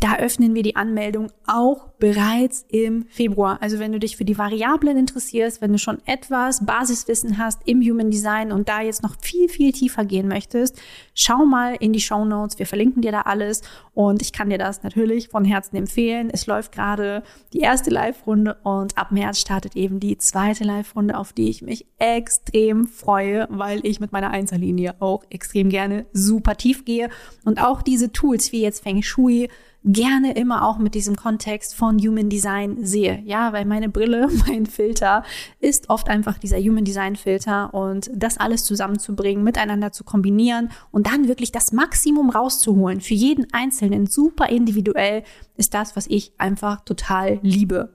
da 0.00 0.16
öffnen 0.16 0.56
wir 0.56 0.64
die 0.64 0.74
Anmeldung 0.74 1.30
auch 1.46 1.86
bereits 2.04 2.66
im 2.68 3.06
Februar. 3.08 3.56
Also 3.62 3.78
wenn 3.78 3.90
du 3.90 3.98
dich 3.98 4.18
für 4.18 4.26
die 4.26 4.36
Variablen 4.36 4.98
interessierst, 4.98 5.62
wenn 5.62 5.72
du 5.72 5.78
schon 5.78 6.02
etwas 6.04 6.66
Basiswissen 6.66 7.38
hast 7.38 7.62
im 7.64 7.80
Human 7.80 8.10
Design 8.10 8.52
und 8.52 8.68
da 8.68 8.82
jetzt 8.82 9.02
noch 9.02 9.16
viel, 9.22 9.48
viel 9.48 9.72
tiefer 9.72 10.04
gehen 10.04 10.28
möchtest, 10.28 10.78
schau 11.14 11.46
mal 11.46 11.74
in 11.80 11.94
die 11.94 12.02
Show 12.02 12.26
Notes. 12.26 12.58
Wir 12.58 12.66
verlinken 12.66 13.00
dir 13.00 13.10
da 13.10 13.22
alles 13.22 13.62
und 13.94 14.20
ich 14.20 14.34
kann 14.34 14.50
dir 14.50 14.58
das 14.58 14.82
natürlich 14.82 15.28
von 15.28 15.46
Herzen 15.46 15.76
empfehlen. 15.76 16.28
Es 16.30 16.46
läuft 16.46 16.72
gerade 16.72 17.22
die 17.54 17.60
erste 17.60 17.88
Live-Runde 17.88 18.58
und 18.64 18.98
ab 18.98 19.10
März 19.10 19.40
startet 19.40 19.74
eben 19.74 19.98
die 19.98 20.18
zweite 20.18 20.64
Live-Runde, 20.64 21.16
auf 21.16 21.32
die 21.32 21.48
ich 21.48 21.62
mich 21.62 21.86
extrem 21.96 22.86
freue, 22.86 23.48
weil 23.48 23.80
ich 23.82 23.98
mit 23.98 24.12
meiner 24.12 24.28
Einzellinie 24.28 24.96
auch 25.00 25.24
extrem 25.30 25.70
gerne 25.70 26.04
super 26.12 26.58
tief 26.58 26.84
gehe 26.84 27.08
und 27.46 27.62
auch 27.62 27.80
diese 27.80 28.12
Tools 28.12 28.52
wie 28.52 28.60
jetzt 28.60 28.82
Feng 28.82 29.00
Shui 29.00 29.48
gerne 29.84 30.34
immer 30.34 30.66
auch 30.66 30.78
mit 30.78 30.94
diesem 30.94 31.14
Kontext 31.14 31.74
von 31.74 31.93
Human 31.98 32.28
Design 32.28 32.84
sehe. 32.84 33.22
Ja, 33.24 33.52
weil 33.52 33.64
meine 33.64 33.88
Brille, 33.88 34.28
mein 34.46 34.66
Filter 34.66 35.24
ist 35.60 35.90
oft 35.90 36.08
einfach 36.08 36.38
dieser 36.38 36.58
Human 36.58 36.84
Design 36.84 37.16
Filter 37.16 37.72
und 37.74 38.10
das 38.14 38.38
alles 38.38 38.64
zusammenzubringen, 38.64 39.44
miteinander 39.44 39.92
zu 39.92 40.04
kombinieren 40.04 40.70
und 40.90 41.06
dann 41.06 41.28
wirklich 41.28 41.52
das 41.52 41.72
Maximum 41.72 42.30
rauszuholen 42.30 43.00
für 43.00 43.14
jeden 43.14 43.52
Einzelnen, 43.52 44.06
super 44.06 44.48
individuell, 44.48 45.24
ist 45.56 45.74
das, 45.74 45.96
was 45.96 46.06
ich 46.06 46.32
einfach 46.38 46.80
total 46.84 47.38
liebe. 47.42 47.94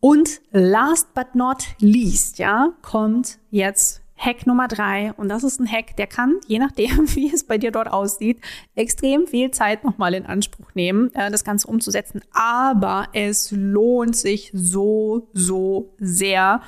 Und 0.00 0.40
last 0.50 1.14
but 1.14 1.36
not 1.36 1.64
least, 1.78 2.38
ja, 2.38 2.72
kommt 2.82 3.38
jetzt 3.50 4.01
Hack 4.16 4.46
Nummer 4.46 4.68
drei, 4.68 5.12
und 5.16 5.28
das 5.28 5.42
ist 5.42 5.60
ein 5.60 5.70
Hack, 5.70 5.96
der 5.96 6.06
kann, 6.06 6.38
je 6.46 6.58
nachdem, 6.58 6.90
wie 7.14 7.32
es 7.32 7.44
bei 7.44 7.58
dir 7.58 7.70
dort 7.70 7.90
aussieht, 7.90 8.40
extrem 8.74 9.26
viel 9.26 9.50
Zeit 9.50 9.84
nochmal 9.84 10.14
in 10.14 10.26
Anspruch 10.26 10.74
nehmen, 10.74 11.12
äh, 11.14 11.30
das 11.30 11.44
Ganze 11.44 11.66
umzusetzen. 11.66 12.20
Aber 12.32 13.08
es 13.12 13.50
lohnt 13.50 14.16
sich 14.16 14.50
so, 14.54 15.28
so 15.32 15.94
sehr. 15.98 16.62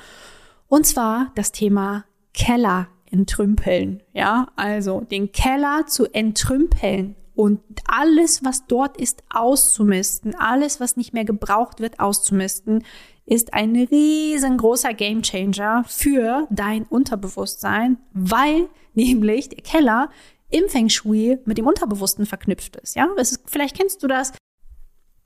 Und 0.67 0.85
zwar 0.85 1.31
das 1.35 1.51
Thema 1.51 2.05
Keller 2.33 2.87
entrümpeln. 3.09 4.03
Ja, 4.13 4.47
also 4.55 5.01
den 5.01 5.31
Keller 5.31 5.85
zu 5.87 6.05
entrümpeln 6.13 7.15
und 7.35 7.61
alles, 7.85 8.43
was 8.43 8.65
dort 8.65 8.97
ist, 8.97 9.23
auszumisten, 9.29 10.35
alles, 10.35 10.79
was 10.79 10.95
nicht 10.95 11.13
mehr 11.13 11.25
gebraucht 11.25 11.81
wird, 11.81 11.99
auszumisten, 11.99 12.83
ist 13.25 13.53
ein 13.53 13.75
riesengroßer 13.75 14.93
Gamechanger 14.93 15.83
für 15.87 16.47
dein 16.49 16.83
Unterbewusstsein, 16.83 17.97
weil 18.13 18.69
nämlich 18.93 19.49
der 19.49 19.63
Keller 19.63 20.09
im 20.49 20.69
Feng 20.69 20.89
Shui 20.89 21.39
mit 21.45 21.57
dem 21.57 21.67
Unterbewussten 21.67 22.25
verknüpft 22.25 22.75
ist. 22.77 22.95
Ja, 22.95 23.09
ist, 23.17 23.41
vielleicht 23.45 23.75
kennst 23.75 24.03
du 24.03 24.07
das, 24.07 24.31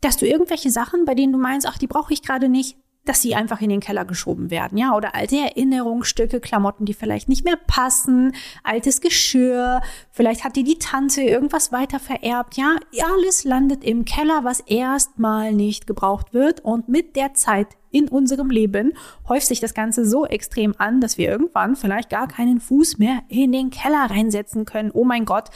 dass 0.02 0.18
du 0.18 0.26
irgendwelche 0.26 0.72
Sachen, 0.72 1.06
bei 1.06 1.14
denen 1.14 1.34
du 1.34 1.40
meinst, 1.40 1.68
ach, 1.68 1.78
die 1.78 1.88
brauche 1.88 2.14
ich 2.14 2.24
gerade 2.24 2.48
nicht, 2.48 2.78
dass 3.06 3.22
sie 3.22 3.34
einfach 3.34 3.60
in 3.62 3.70
den 3.70 3.80
Keller 3.80 4.06
geschoben 4.06 4.52
werden, 4.52 4.78
ja, 4.78 4.96
oder 4.96 5.16
alte 5.16 5.38
Erinnerungsstücke, 5.38 6.40
Klamotten, 6.40 6.86
die 6.86 6.94
vielleicht 6.94 7.28
nicht 7.28 7.44
mehr 7.44 7.56
passen, 7.56 8.36
altes 8.64 9.02
Geschirr, 9.02 9.82
vielleicht 10.12 10.44
hat 10.44 10.56
dir 10.56 10.64
die 10.64 10.78
Tante 10.78 11.22
irgendwas 11.22 11.72
weiter 11.72 12.00
vererbt, 12.00 12.56
ja, 12.56 12.76
alles 13.16 13.46
landet 13.46 13.84
im 13.84 14.06
Keller, 14.06 14.44
was 14.44 14.60
erstmal 14.60 15.54
nicht 15.54 15.88
gebraucht 15.88 16.34
wird 16.34 16.64
und 16.64 16.88
mit 16.88 17.16
der 17.16 17.34
Zeit 17.34 17.79
in 17.92 18.08
unserem 18.08 18.50
Leben 18.50 18.94
häuft 19.28 19.48
sich 19.48 19.60
das 19.60 19.74
Ganze 19.74 20.06
so 20.06 20.26
extrem 20.26 20.76
an, 20.78 21.02
dass 21.02 21.18
wir 21.18 21.30
irgendwann 21.30 21.76
vielleicht 21.76 22.10
gar 22.10 22.28
keinen 22.28 22.60
Fuß 22.60 22.98
mehr 22.98 23.24
in 23.28 23.52
den 23.52 23.70
Keller 23.70 24.10
reinsetzen 24.10 24.66
können. 24.66 24.92
Oh 24.92 25.04
mein 25.04 25.26
Gott, 25.26 25.50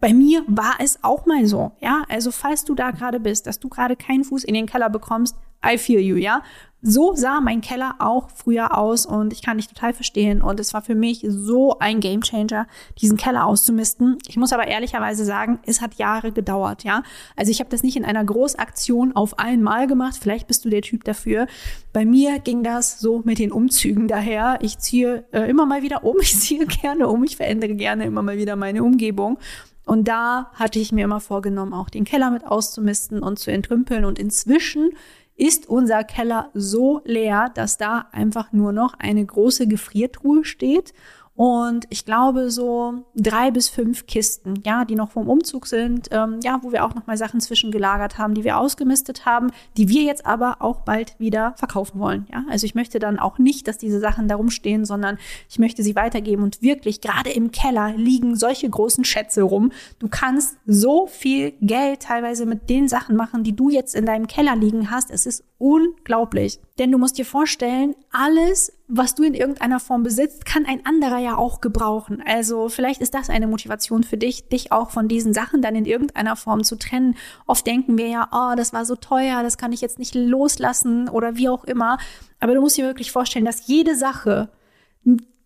bei 0.00 0.12
mir 0.12 0.42
war 0.48 0.74
es 0.80 1.02
auch 1.04 1.26
mal 1.26 1.46
so, 1.46 1.72
ja. 1.80 2.04
Also 2.08 2.32
falls 2.32 2.64
du 2.64 2.74
da 2.74 2.90
gerade 2.90 3.20
bist, 3.20 3.46
dass 3.46 3.60
du 3.60 3.68
gerade 3.68 3.96
keinen 3.96 4.24
Fuß 4.24 4.44
in 4.44 4.54
den 4.54 4.66
Keller 4.66 4.90
bekommst, 4.90 5.36
I 5.64 5.78
feel 5.78 6.00
you, 6.00 6.16
ja. 6.16 6.42
So 6.84 7.14
sah 7.14 7.40
mein 7.40 7.60
Keller 7.60 7.94
auch 8.00 8.28
früher 8.34 8.76
aus 8.76 9.06
und 9.06 9.32
ich 9.32 9.40
kann 9.40 9.56
dich 9.56 9.68
total 9.68 9.92
verstehen. 9.92 10.42
Und 10.42 10.58
es 10.58 10.74
war 10.74 10.82
für 10.82 10.96
mich 10.96 11.24
so 11.28 11.78
ein 11.78 12.00
Gamechanger, 12.00 12.66
diesen 13.00 13.16
Keller 13.16 13.46
auszumisten. 13.46 14.18
Ich 14.26 14.36
muss 14.36 14.52
aber 14.52 14.66
ehrlicherweise 14.66 15.24
sagen, 15.24 15.60
es 15.64 15.80
hat 15.80 15.94
Jahre 15.94 16.32
gedauert, 16.32 16.82
ja. 16.82 17.04
Also 17.36 17.52
ich 17.52 17.60
habe 17.60 17.70
das 17.70 17.84
nicht 17.84 17.96
in 17.96 18.04
einer 18.04 18.24
Großaktion 18.24 19.14
auf 19.14 19.38
einmal 19.38 19.86
gemacht. 19.86 20.18
Vielleicht 20.20 20.48
bist 20.48 20.64
du 20.64 20.70
der 20.70 20.82
Typ 20.82 21.04
dafür. 21.04 21.46
Bei 21.92 22.04
mir 22.04 22.40
ging 22.40 22.64
das 22.64 22.98
so 22.98 23.22
mit 23.24 23.38
den 23.38 23.52
Umzügen 23.52 24.08
daher. 24.08 24.58
Ich 24.60 24.78
ziehe 24.78 25.24
äh, 25.30 25.48
immer 25.48 25.66
mal 25.66 25.82
wieder 25.82 26.02
um. 26.02 26.16
Ich 26.22 26.36
ziehe 26.38 26.66
gerne 26.66 27.06
um. 27.06 27.22
Ich 27.22 27.36
verändere 27.36 27.74
gerne 27.76 28.06
immer 28.06 28.22
mal 28.22 28.38
wieder 28.38 28.56
meine 28.56 28.82
Umgebung. 28.82 29.38
Und 29.84 30.08
da 30.08 30.50
hatte 30.54 30.78
ich 30.78 30.92
mir 30.92 31.04
immer 31.04 31.20
vorgenommen, 31.20 31.74
auch 31.74 31.90
den 31.90 32.04
Keller 32.04 32.30
mit 32.30 32.44
auszumisten 32.44 33.22
und 33.22 33.38
zu 33.38 33.52
entrümpeln. 33.52 34.04
Und 34.04 34.18
inzwischen 34.18 34.90
ist 35.36 35.68
unser 35.68 36.04
Keller 36.04 36.50
so 36.54 37.00
leer, 37.04 37.50
dass 37.54 37.78
da 37.78 38.06
einfach 38.12 38.52
nur 38.52 38.72
noch 38.72 38.94
eine 38.98 39.24
große 39.24 39.66
Gefriertruhe 39.66 40.44
steht 40.44 40.92
und 41.34 41.86
ich 41.88 42.04
glaube 42.04 42.50
so 42.50 43.04
drei 43.14 43.50
bis 43.50 43.68
fünf 43.68 44.06
Kisten, 44.06 44.62
ja, 44.66 44.84
die 44.84 44.94
noch 44.94 45.10
vom 45.10 45.28
Umzug 45.28 45.66
sind, 45.66 46.08
ähm, 46.10 46.40
ja, 46.42 46.60
wo 46.62 46.72
wir 46.72 46.84
auch 46.84 46.94
noch 46.94 47.06
mal 47.06 47.16
Sachen 47.16 47.40
zwischengelagert 47.40 48.18
haben, 48.18 48.34
die 48.34 48.44
wir 48.44 48.58
ausgemistet 48.58 49.24
haben, 49.24 49.50
die 49.78 49.88
wir 49.88 50.02
jetzt 50.02 50.26
aber 50.26 50.56
auch 50.60 50.80
bald 50.80 51.18
wieder 51.18 51.54
verkaufen 51.56 51.98
wollen, 52.00 52.26
ja. 52.30 52.44
Also 52.50 52.66
ich 52.66 52.74
möchte 52.74 52.98
dann 52.98 53.18
auch 53.18 53.38
nicht, 53.38 53.66
dass 53.66 53.78
diese 53.78 53.98
Sachen 53.98 54.28
darum 54.28 54.50
stehen, 54.50 54.84
sondern 54.84 55.18
ich 55.48 55.58
möchte 55.58 55.82
sie 55.82 55.96
weitergeben 55.96 56.42
und 56.42 56.60
wirklich 56.60 57.00
gerade 57.00 57.30
im 57.30 57.50
Keller 57.50 57.94
liegen 57.96 58.36
solche 58.36 58.68
großen 58.68 59.04
Schätze 59.04 59.42
rum. 59.42 59.72
Du 59.98 60.08
kannst 60.08 60.58
so 60.66 61.06
viel 61.06 61.52
Geld 61.60 62.00
teilweise 62.00 62.44
mit 62.44 62.68
den 62.68 62.88
Sachen 62.88 63.16
machen, 63.16 63.42
die 63.42 63.56
du 63.56 63.70
jetzt 63.70 63.94
in 63.94 64.04
deinem 64.04 64.26
Keller 64.26 64.54
liegen 64.54 64.90
hast. 64.90 65.10
Es 65.10 65.26
ist 65.26 65.44
unglaublich. 65.58 66.60
Denn 66.78 66.90
du 66.90 66.96
musst 66.96 67.18
dir 67.18 67.26
vorstellen, 67.26 67.94
alles, 68.12 68.72
was 68.88 69.14
du 69.14 69.24
in 69.24 69.34
irgendeiner 69.34 69.78
Form 69.78 70.02
besitzt, 70.02 70.46
kann 70.46 70.64
ein 70.64 70.86
anderer 70.86 71.18
ja 71.18 71.36
auch 71.36 71.60
gebrauchen. 71.60 72.22
Also 72.24 72.70
vielleicht 72.70 73.02
ist 73.02 73.12
das 73.12 73.28
eine 73.28 73.46
Motivation 73.46 74.04
für 74.04 74.16
dich, 74.16 74.48
dich 74.48 74.72
auch 74.72 74.90
von 74.90 75.06
diesen 75.06 75.34
Sachen 75.34 75.60
dann 75.60 75.76
in 75.76 75.84
irgendeiner 75.84 76.34
Form 76.34 76.64
zu 76.64 76.76
trennen. 76.76 77.16
Oft 77.46 77.66
denken 77.66 77.98
wir 77.98 78.08
ja, 78.08 78.28
oh, 78.32 78.56
das 78.56 78.72
war 78.72 78.86
so 78.86 78.96
teuer, 78.96 79.42
das 79.42 79.58
kann 79.58 79.72
ich 79.72 79.82
jetzt 79.82 79.98
nicht 79.98 80.14
loslassen 80.14 81.10
oder 81.10 81.36
wie 81.36 81.50
auch 81.50 81.64
immer. 81.64 81.98
Aber 82.40 82.54
du 82.54 82.62
musst 82.62 82.78
dir 82.78 82.86
wirklich 82.86 83.12
vorstellen, 83.12 83.44
dass 83.44 83.66
jede 83.66 83.94
Sache, 83.94 84.48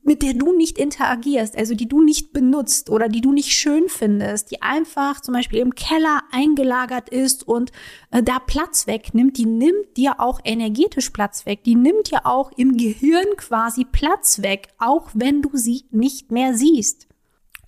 mit 0.07 0.23
der 0.23 0.35
du 0.35 0.53
nicht 0.53 0.79
interagierst, 0.79 1.57
also 1.57 1.75
die 1.75 1.89
du 1.89 2.03
nicht 2.03 2.33
benutzt 2.33 2.91
oder 2.91 3.09
die 3.09 3.21
du 3.21 3.33
nicht 3.33 3.53
schön 3.53 3.89
findest, 3.89 4.51
die 4.51 4.63
einfach 4.63 5.21
zum 5.21 5.35
Beispiel 5.35 5.59
im 5.59 5.75
Keller 5.75 6.23
eingelagert 6.31 7.09
ist 7.09 7.47
und 7.47 7.73
äh, 8.13 8.23
da 8.23 8.39
Platz 8.39 8.87
wegnimmt, 8.87 9.37
die 9.37 9.47
nimmt 9.47 9.97
dir 9.97 10.21
auch 10.21 10.41
energetisch 10.45 11.11
Platz 11.11 11.45
weg, 11.47 11.65
die 11.65 11.75
nimmt 11.75 12.11
dir 12.11 12.25
auch 12.25 12.53
im 12.57 12.77
Gehirn 12.77 13.27
quasi 13.37 13.85
Platz 13.85 14.43
weg, 14.43 14.69
auch 14.79 15.11
wenn 15.15 15.43
du 15.43 15.51
sie 15.55 15.85
nicht 15.91 16.31
mehr 16.31 16.55
siehst. 16.55 17.07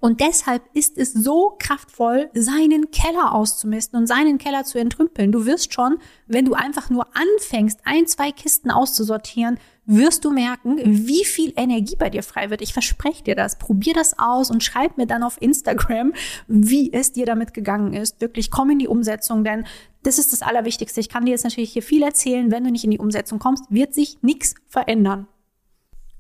Und 0.01 0.21
deshalb 0.21 0.63
ist 0.75 0.97
es 0.97 1.13
so 1.13 1.57
kraftvoll, 1.59 2.31
seinen 2.33 2.93
Keller 2.93 3.35
auszumisten 3.35 3.99
und 3.99 4.07
seinen 4.07 4.39
Keller 4.39 4.63
zu 4.63 4.79
entrümpeln. 4.79 5.33
Du 5.33 5.45
wirst 5.45 5.75
schon, 5.75 5.99
wenn 6.27 6.45
du 6.45 6.55
einfach 6.55 6.89
nur 6.89 7.09
anfängst, 7.17 7.81
ein, 7.85 8.07
zwei 8.07 8.31
Kisten 8.31 8.71
auszusortieren, 8.71 9.59
wirst 9.89 10.25
du 10.25 10.31
merken, 10.31 10.79
wie 10.85 11.25
viel 11.25 11.53
Energie 11.57 11.97
bei 11.97 12.11
dir 12.11 12.23
frei 12.23 12.51
wird. 12.51 12.61
Ich 12.61 12.75
verspreche 12.75 13.25
dir 13.25 13.35
das. 13.35 13.59
Probier 13.59 13.95
das 13.95 14.19
aus 14.19 14.51
und 14.51 14.63
schreib 14.63 14.99
mir 14.99 15.07
dann 15.07 15.23
auf 15.23 15.41
Instagram, 15.41 16.13
wie 16.47 16.93
es 16.93 17.13
dir 17.13 17.25
damit 17.25 17.55
gegangen 17.55 17.95
ist. 17.95 18.21
Wirklich 18.21 18.51
komm 18.51 18.71
in 18.71 18.79
die 18.79 18.87
Umsetzung, 18.87 19.45
denn 19.45 19.65
das 20.03 20.19
ist 20.19 20.33
das 20.33 20.43
Allerwichtigste. 20.43 21.01
Ich 21.01 21.09
kann 21.09 21.25
dir 21.25 21.31
jetzt 21.31 21.45
natürlich 21.45 21.73
hier 21.73 21.83
viel 21.83 22.03
erzählen. 22.03 22.51
Wenn 22.51 22.65
du 22.65 22.71
nicht 22.71 22.85
in 22.85 22.91
die 22.91 22.99
Umsetzung 22.99 23.39
kommst, 23.39 23.65
wird 23.71 23.95
sich 23.95 24.19
nichts 24.21 24.55
verändern. 24.69 25.27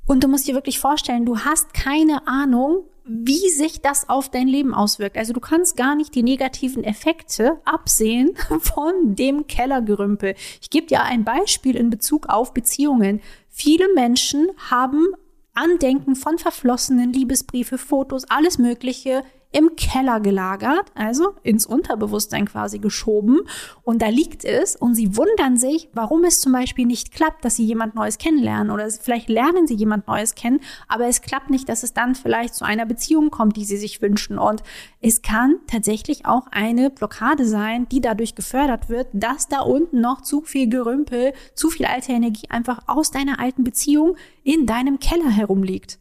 Und 0.06 0.24
du 0.24 0.28
musst 0.28 0.48
dir 0.48 0.54
wirklich 0.54 0.78
vorstellen, 0.78 1.26
du 1.26 1.40
hast 1.40 1.74
keine 1.74 2.26
Ahnung, 2.26 2.84
wie 3.08 3.48
sich 3.48 3.80
das 3.80 4.08
auf 4.08 4.30
dein 4.30 4.46
Leben 4.48 4.74
auswirkt. 4.74 5.16
Also 5.16 5.32
du 5.32 5.40
kannst 5.40 5.76
gar 5.76 5.94
nicht 5.94 6.14
die 6.14 6.22
negativen 6.22 6.84
Effekte 6.84 7.58
absehen 7.64 8.36
von 8.60 9.16
dem 9.16 9.46
Kellergerümpel. 9.46 10.34
Ich 10.60 10.70
gebe 10.70 10.86
dir 10.86 11.02
ein 11.02 11.24
Beispiel 11.24 11.74
in 11.74 11.90
Bezug 11.90 12.28
auf 12.28 12.52
Beziehungen. 12.52 13.20
Viele 13.48 13.92
Menschen 13.94 14.48
haben 14.70 15.06
Andenken 15.54 16.14
von 16.14 16.38
verflossenen 16.38 17.12
Liebesbriefe, 17.12 17.78
Fotos, 17.78 18.24
alles 18.28 18.58
Mögliche 18.58 19.24
im 19.50 19.76
Keller 19.76 20.20
gelagert, 20.20 20.92
also 20.94 21.34
ins 21.42 21.64
Unterbewusstsein 21.64 22.46
quasi 22.46 22.78
geschoben. 22.78 23.40
Und 23.82 24.02
da 24.02 24.08
liegt 24.08 24.44
es 24.44 24.76
und 24.76 24.94
sie 24.94 25.16
wundern 25.16 25.56
sich, 25.56 25.88
warum 25.94 26.24
es 26.24 26.40
zum 26.40 26.52
Beispiel 26.52 26.84
nicht 26.84 27.12
klappt, 27.12 27.44
dass 27.44 27.56
sie 27.56 27.64
jemand 27.64 27.94
Neues 27.94 28.18
kennenlernen 28.18 28.70
oder 28.70 28.90
vielleicht 28.90 29.30
lernen 29.30 29.66
sie 29.66 29.74
jemand 29.74 30.06
Neues 30.06 30.34
kennen, 30.34 30.60
aber 30.86 31.06
es 31.06 31.22
klappt 31.22 31.48
nicht, 31.48 31.68
dass 31.68 31.82
es 31.82 31.94
dann 31.94 32.14
vielleicht 32.14 32.54
zu 32.54 32.64
einer 32.64 32.84
Beziehung 32.84 33.30
kommt, 33.30 33.56
die 33.56 33.64
sie 33.64 33.78
sich 33.78 34.02
wünschen. 34.02 34.38
Und 34.38 34.62
es 35.00 35.22
kann 35.22 35.56
tatsächlich 35.66 36.26
auch 36.26 36.46
eine 36.50 36.90
Blockade 36.90 37.46
sein, 37.46 37.88
die 37.88 38.02
dadurch 38.02 38.34
gefördert 38.34 38.90
wird, 38.90 39.08
dass 39.12 39.48
da 39.48 39.60
unten 39.60 40.00
noch 40.00 40.20
zu 40.20 40.42
viel 40.42 40.68
Gerümpel, 40.68 41.32
zu 41.54 41.70
viel 41.70 41.86
alte 41.86 42.12
Energie 42.12 42.50
einfach 42.50 42.80
aus 42.86 43.10
deiner 43.10 43.40
alten 43.40 43.64
Beziehung 43.64 44.16
in 44.42 44.66
deinem 44.66 44.98
Keller 44.98 45.30
herumliegt. 45.30 45.98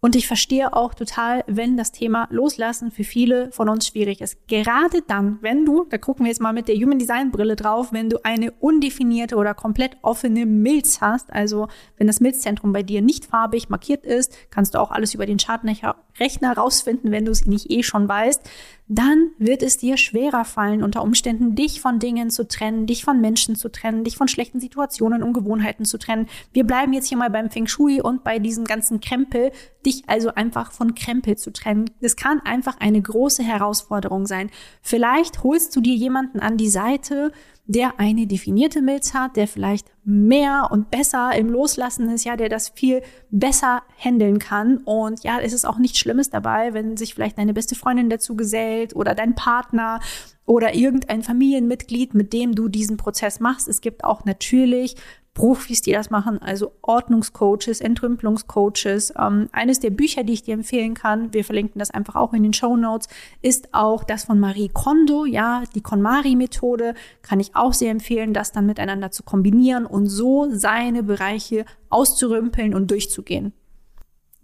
Und 0.00 0.14
ich 0.14 0.26
verstehe 0.26 0.74
auch 0.74 0.94
total, 0.94 1.42
wenn 1.46 1.76
das 1.76 1.90
Thema 1.90 2.28
Loslassen 2.30 2.90
für 2.90 3.02
viele 3.02 3.50
von 3.50 3.68
uns 3.68 3.86
schwierig 3.86 4.20
ist. 4.20 4.46
Gerade 4.46 5.02
dann, 5.06 5.38
wenn 5.40 5.64
du, 5.64 5.84
da 5.88 5.96
gucken 5.96 6.24
wir 6.24 6.30
jetzt 6.30 6.40
mal 6.40 6.52
mit 6.52 6.68
der 6.68 6.76
Human 6.76 6.98
Design 6.98 7.30
Brille 7.30 7.56
drauf, 7.56 7.92
wenn 7.92 8.10
du 8.10 8.22
eine 8.22 8.52
undefinierte 8.52 9.36
oder 9.36 9.54
komplett 9.54 9.96
offene 10.02 10.44
Milz 10.44 11.00
hast, 11.00 11.32
also 11.32 11.68
wenn 11.96 12.06
das 12.06 12.20
Milzzentrum 12.20 12.72
bei 12.72 12.82
dir 12.82 13.00
nicht 13.00 13.24
farbig 13.24 13.70
markiert 13.70 14.04
ist, 14.04 14.36
kannst 14.50 14.74
du 14.74 14.80
auch 14.80 14.90
alles 14.90 15.14
über 15.14 15.24
den 15.24 15.38
Chartrechner 15.38 16.56
rausfinden, 16.56 17.10
wenn 17.10 17.24
du 17.24 17.32
es 17.32 17.46
nicht 17.46 17.70
eh 17.70 17.82
schon 17.82 18.06
weißt, 18.06 18.42
dann 18.88 19.32
wird 19.38 19.62
es 19.62 19.78
dir 19.78 19.96
schwerer 19.96 20.44
fallen, 20.44 20.82
unter 20.82 21.02
Umständen 21.02 21.56
dich 21.56 21.80
von 21.80 21.98
Dingen 21.98 22.30
zu 22.30 22.46
trennen, 22.46 22.86
dich 22.86 23.04
von 23.04 23.20
Menschen 23.20 23.56
zu 23.56 23.68
trennen, 23.68 24.04
dich 24.04 24.16
von 24.16 24.28
schlechten 24.28 24.60
Situationen 24.60 25.24
und 25.24 25.32
Gewohnheiten 25.32 25.84
zu 25.84 25.98
trennen. 25.98 26.26
Wir 26.52 26.64
bleiben 26.64 26.92
jetzt 26.92 27.08
hier 27.08 27.18
mal 27.18 27.30
beim 27.30 27.50
Feng 27.50 27.66
Shui 27.66 28.00
und 28.00 28.22
bei 28.22 28.38
diesem 28.38 28.64
ganzen 28.64 29.00
Krempel, 29.00 29.50
dich 29.84 30.04
also 30.08 30.34
einfach 30.34 30.70
von 30.70 30.94
Krempel 30.94 31.36
zu 31.36 31.52
trennen. 31.52 31.90
Das 32.00 32.16
kann 32.16 32.40
einfach 32.40 32.78
eine 32.78 33.02
große 33.02 33.42
Herausforderung 33.42 34.26
sein. 34.26 34.50
Vielleicht 34.82 35.42
holst 35.42 35.74
du 35.74 35.80
dir 35.80 35.94
jemanden 35.94 36.38
an 36.38 36.56
die 36.56 36.68
Seite, 36.68 37.32
der 37.66 37.98
eine 37.98 38.28
definierte 38.28 38.82
Milz 38.82 39.14
hat, 39.14 39.36
der 39.36 39.48
vielleicht 39.48 39.90
mehr 40.08 40.68
und 40.70 40.90
besser 40.90 41.32
im 41.36 41.48
Loslassen 41.50 42.08
ist, 42.10 42.24
ja, 42.24 42.36
der 42.36 42.48
das 42.48 42.68
viel 42.68 43.02
besser 43.30 43.82
handeln 43.98 44.38
kann. 44.38 44.78
Und 44.78 45.24
ja, 45.24 45.40
es 45.40 45.52
ist 45.52 45.64
auch 45.64 45.78
nichts 45.78 45.98
Schlimmes 45.98 46.30
dabei, 46.30 46.72
wenn 46.74 46.96
sich 46.96 47.12
vielleicht 47.12 47.38
deine 47.38 47.52
beste 47.52 47.74
Freundin 47.74 48.08
dazu 48.08 48.36
gesellt 48.36 48.94
oder 48.94 49.16
dein 49.16 49.34
Partner 49.34 50.00
oder 50.46 50.74
irgendein 50.74 51.22
Familienmitglied, 51.22 52.14
mit 52.14 52.32
dem 52.32 52.54
du 52.54 52.68
diesen 52.68 52.96
Prozess 52.96 53.40
machst. 53.40 53.68
Es 53.68 53.80
gibt 53.80 54.04
auch 54.04 54.24
natürlich 54.24 54.96
Profis, 55.36 55.82
die 55.82 55.92
das 55.92 56.08
machen, 56.08 56.40
also 56.40 56.72
Ordnungscoaches, 56.80 57.82
Entrümpelungscoaches. 57.82 59.12
Ähm, 59.20 59.50
eines 59.52 59.80
der 59.80 59.90
Bücher, 59.90 60.24
die 60.24 60.32
ich 60.32 60.44
dir 60.44 60.54
empfehlen 60.54 60.94
kann, 60.94 61.34
wir 61.34 61.44
verlinken 61.44 61.78
das 61.78 61.90
einfach 61.90 62.16
auch 62.16 62.32
in 62.32 62.42
den 62.42 62.54
Show 62.54 62.74
Notes, 62.76 63.08
ist 63.42 63.74
auch 63.74 64.02
das 64.02 64.24
von 64.24 64.40
Marie 64.40 64.70
Kondo, 64.72 65.26
ja, 65.26 65.62
die 65.74 65.82
KonMari-Methode, 65.82 66.94
kann 67.20 67.38
ich 67.38 67.54
auch 67.54 67.74
sehr 67.74 67.90
empfehlen, 67.90 68.32
das 68.32 68.52
dann 68.52 68.64
miteinander 68.64 69.10
zu 69.10 69.24
kombinieren 69.24 69.84
und 69.84 70.06
so 70.06 70.48
seine 70.50 71.02
Bereiche 71.02 71.66
auszurümpeln 71.90 72.74
und 72.74 72.90
durchzugehen. 72.90 73.52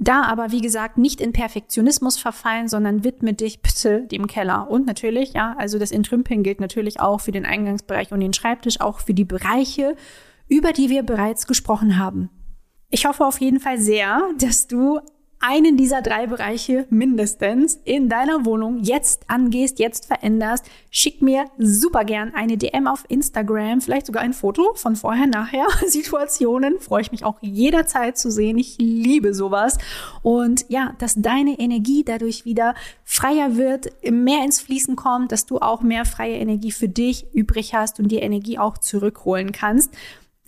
Da 0.03 0.25
aber, 0.25 0.51
wie 0.51 0.61
gesagt, 0.61 0.99
nicht 0.99 1.21
in 1.21 1.33
Perfektionismus 1.33 2.19
verfallen, 2.19 2.67
sondern 2.67 3.05
widme 3.05 3.35
dich 3.35 3.63
bitte 3.63 4.01
dem 4.09 4.27
Keller. 4.27 4.69
Und 4.69 4.85
natürlich, 4.85 5.33
ja, 5.33 5.55
also 5.59 5.79
das 5.79 5.93
Entrümpeln 5.93 6.43
gilt 6.43 6.61
natürlich 6.61 6.99
auch 6.99 7.21
für 7.21 7.31
den 7.31 7.47
Eingangsbereich 7.47 8.11
und 8.11 8.19
den 8.19 8.33
Schreibtisch, 8.33 8.81
auch 8.81 8.99
für 8.99 9.15
die 9.15 9.25
Bereiche, 9.25 9.95
über 10.49 10.73
die 10.73 10.91
wir 10.91 11.05
bereits 11.05 11.47
gesprochen 11.47 12.01
haben. 12.01 12.31
Ich 12.91 13.07
hoffe 13.07 13.25
auf 13.25 13.41
jeden 13.41 13.61
Fall 13.61 13.79
sehr, 13.79 14.21
dass 14.39 14.67
du 14.67 14.99
einen 15.43 15.77
dieser 15.77 16.03
drei 16.03 16.29
Bereiche 16.29 16.87
mindestens 16.89 17.81
in 17.85 18.09
deiner 18.09 18.45
Wohnung 18.45 18.79
jetzt 18.79 19.25
angehst, 19.29 19.81
jetzt 19.81 20.07
veränderst, 20.07 20.65
schick 20.91 21.21
mir 21.21 21.47
super 21.59 22.05
gern 22.05 22.33
eine 22.35 22.57
DM 22.57 22.87
auf 22.87 23.05
Instagram, 23.09 23.81
vielleicht 23.81 24.07
sogar 24.07 24.23
ein 24.23 24.35
Foto 24.35 24.73
von 24.75 24.95
vorher, 24.95 25.27
nachher 25.27 25.67
Situationen. 25.87 26.79
Freue 26.79 27.03
ich 27.03 27.11
mich 27.11 27.25
auch 27.25 27.39
jederzeit 27.41 28.17
zu 28.17 28.31
sehen. 28.31 28.57
Ich 28.57 28.79
liebe 28.79 29.35
sowas. 29.35 29.79
Und 30.23 30.65
ja, 30.69 30.95
dass 30.99 31.15
deine 31.17 31.59
Energie 31.59 32.05
dadurch 32.05 32.45
wieder 32.45 32.77
freier 33.05 33.57
wird, 33.57 33.89
mehr 34.09 34.45
ins 34.45 34.61
Fließen 34.61 34.95
kommt, 34.95 35.33
dass 35.33 35.45
du 35.45 35.59
auch 35.59 35.83
mehr 35.83 36.05
freie 36.05 36.37
Energie 36.37 36.71
für 36.71 36.88
dich 36.88 37.27
übrig 37.33 37.75
hast 37.75 37.99
und 37.99 38.09
die 38.09 38.19
Energie 38.19 38.59
auch 38.59 38.79
zurückholen 38.79 39.51
kannst. 39.51 39.90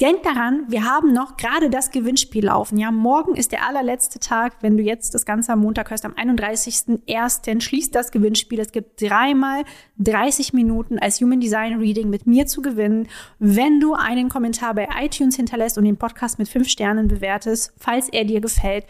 Denk 0.00 0.24
daran, 0.24 0.64
wir 0.66 0.84
haben 0.84 1.12
noch 1.12 1.36
gerade 1.36 1.70
das 1.70 1.92
Gewinnspiel 1.92 2.46
laufen. 2.46 2.78
Ja, 2.78 2.90
morgen 2.90 3.36
ist 3.36 3.52
der 3.52 3.64
allerletzte 3.64 4.18
Tag. 4.18 4.54
Wenn 4.60 4.76
du 4.76 4.82
jetzt 4.82 5.14
das 5.14 5.24
Ganze 5.24 5.52
am 5.52 5.60
Montag 5.60 5.88
hörst, 5.88 6.04
am 6.04 6.14
31.01. 6.14 7.60
schließt 7.60 7.94
das 7.94 8.10
Gewinnspiel. 8.10 8.58
Es 8.58 8.72
gibt 8.72 9.00
dreimal 9.00 9.62
30 9.98 10.52
Minuten 10.52 10.98
als 10.98 11.20
Human 11.20 11.38
Design 11.38 11.78
Reading 11.78 12.10
mit 12.10 12.26
mir 12.26 12.46
zu 12.46 12.60
gewinnen, 12.60 13.06
wenn 13.38 13.78
du 13.78 13.94
einen 13.94 14.28
Kommentar 14.28 14.74
bei 14.74 14.88
iTunes 15.00 15.36
hinterlässt 15.36 15.78
und 15.78 15.84
den 15.84 15.96
Podcast 15.96 16.40
mit 16.40 16.48
fünf 16.48 16.68
Sternen 16.68 17.06
bewertest, 17.06 17.72
falls 17.78 18.08
er 18.08 18.24
dir 18.24 18.40
gefällt. 18.40 18.86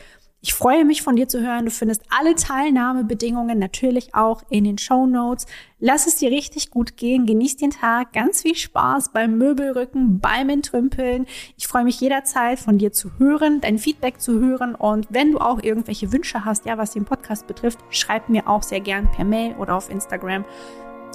Ich 0.46 0.52
freue 0.52 0.85
mich 0.85 1.00
von 1.00 1.16
dir 1.16 1.26
zu 1.26 1.40
hören. 1.40 1.64
Du 1.64 1.70
findest 1.70 2.02
alle 2.11 2.35
Teilnahmebedingungen 2.35 3.59
natürlich 3.59 4.14
auch 4.14 4.42
in 4.50 4.64
den 4.64 4.76
Show 4.76 5.07
Notes. 5.07 5.46
Lass 5.80 6.07
es 6.07 6.16
dir 6.16 6.30
richtig 6.30 6.70
gut 6.70 6.98
gehen. 6.98 7.24
Genieß 7.24 7.57
den 7.57 7.70
Tag. 7.70 8.12
Ganz 8.12 8.42
viel 8.42 8.54
Spaß 8.54 9.12
beim 9.14 9.38
Möbelrücken, 9.38 10.20
beim 10.20 10.50
Entrümpeln. 10.50 11.24
Ich 11.57 11.66
freue 11.66 11.85
mich 11.85 11.98
jederzeit 11.98 12.59
von 12.59 12.76
dir 12.76 12.92
zu 12.92 13.18
hören, 13.18 13.62
dein 13.62 13.78
Feedback 13.78 14.20
zu 14.20 14.38
hören. 14.38 14.74
Und 14.74 15.07
wenn 15.09 15.33
du 15.33 15.38
auch 15.38 15.62
irgendwelche 15.62 16.12
Wünsche 16.12 16.44
hast, 16.44 16.66
ja, 16.66 16.76
was 16.76 16.90
den 16.90 17.07
Podcast 17.07 17.46
betrifft, 17.46 17.78
schreib 17.88 18.28
mir 18.28 18.46
auch 18.46 18.62
sehr 18.62 18.80
gern 18.80 19.11
per 19.12 19.24
Mail 19.24 19.54
oder 19.54 19.74
auf 19.74 19.88
Instagram. 19.88 20.44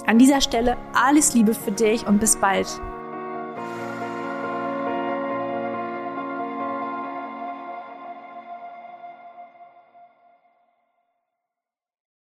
An 0.06 0.18
dieser 0.18 0.40
Stelle 0.40 0.76
alles 0.92 1.34
Liebe 1.34 1.54
für 1.54 1.70
dich 1.70 2.04
und 2.04 2.18
bis 2.18 2.34
bald. 2.34 2.66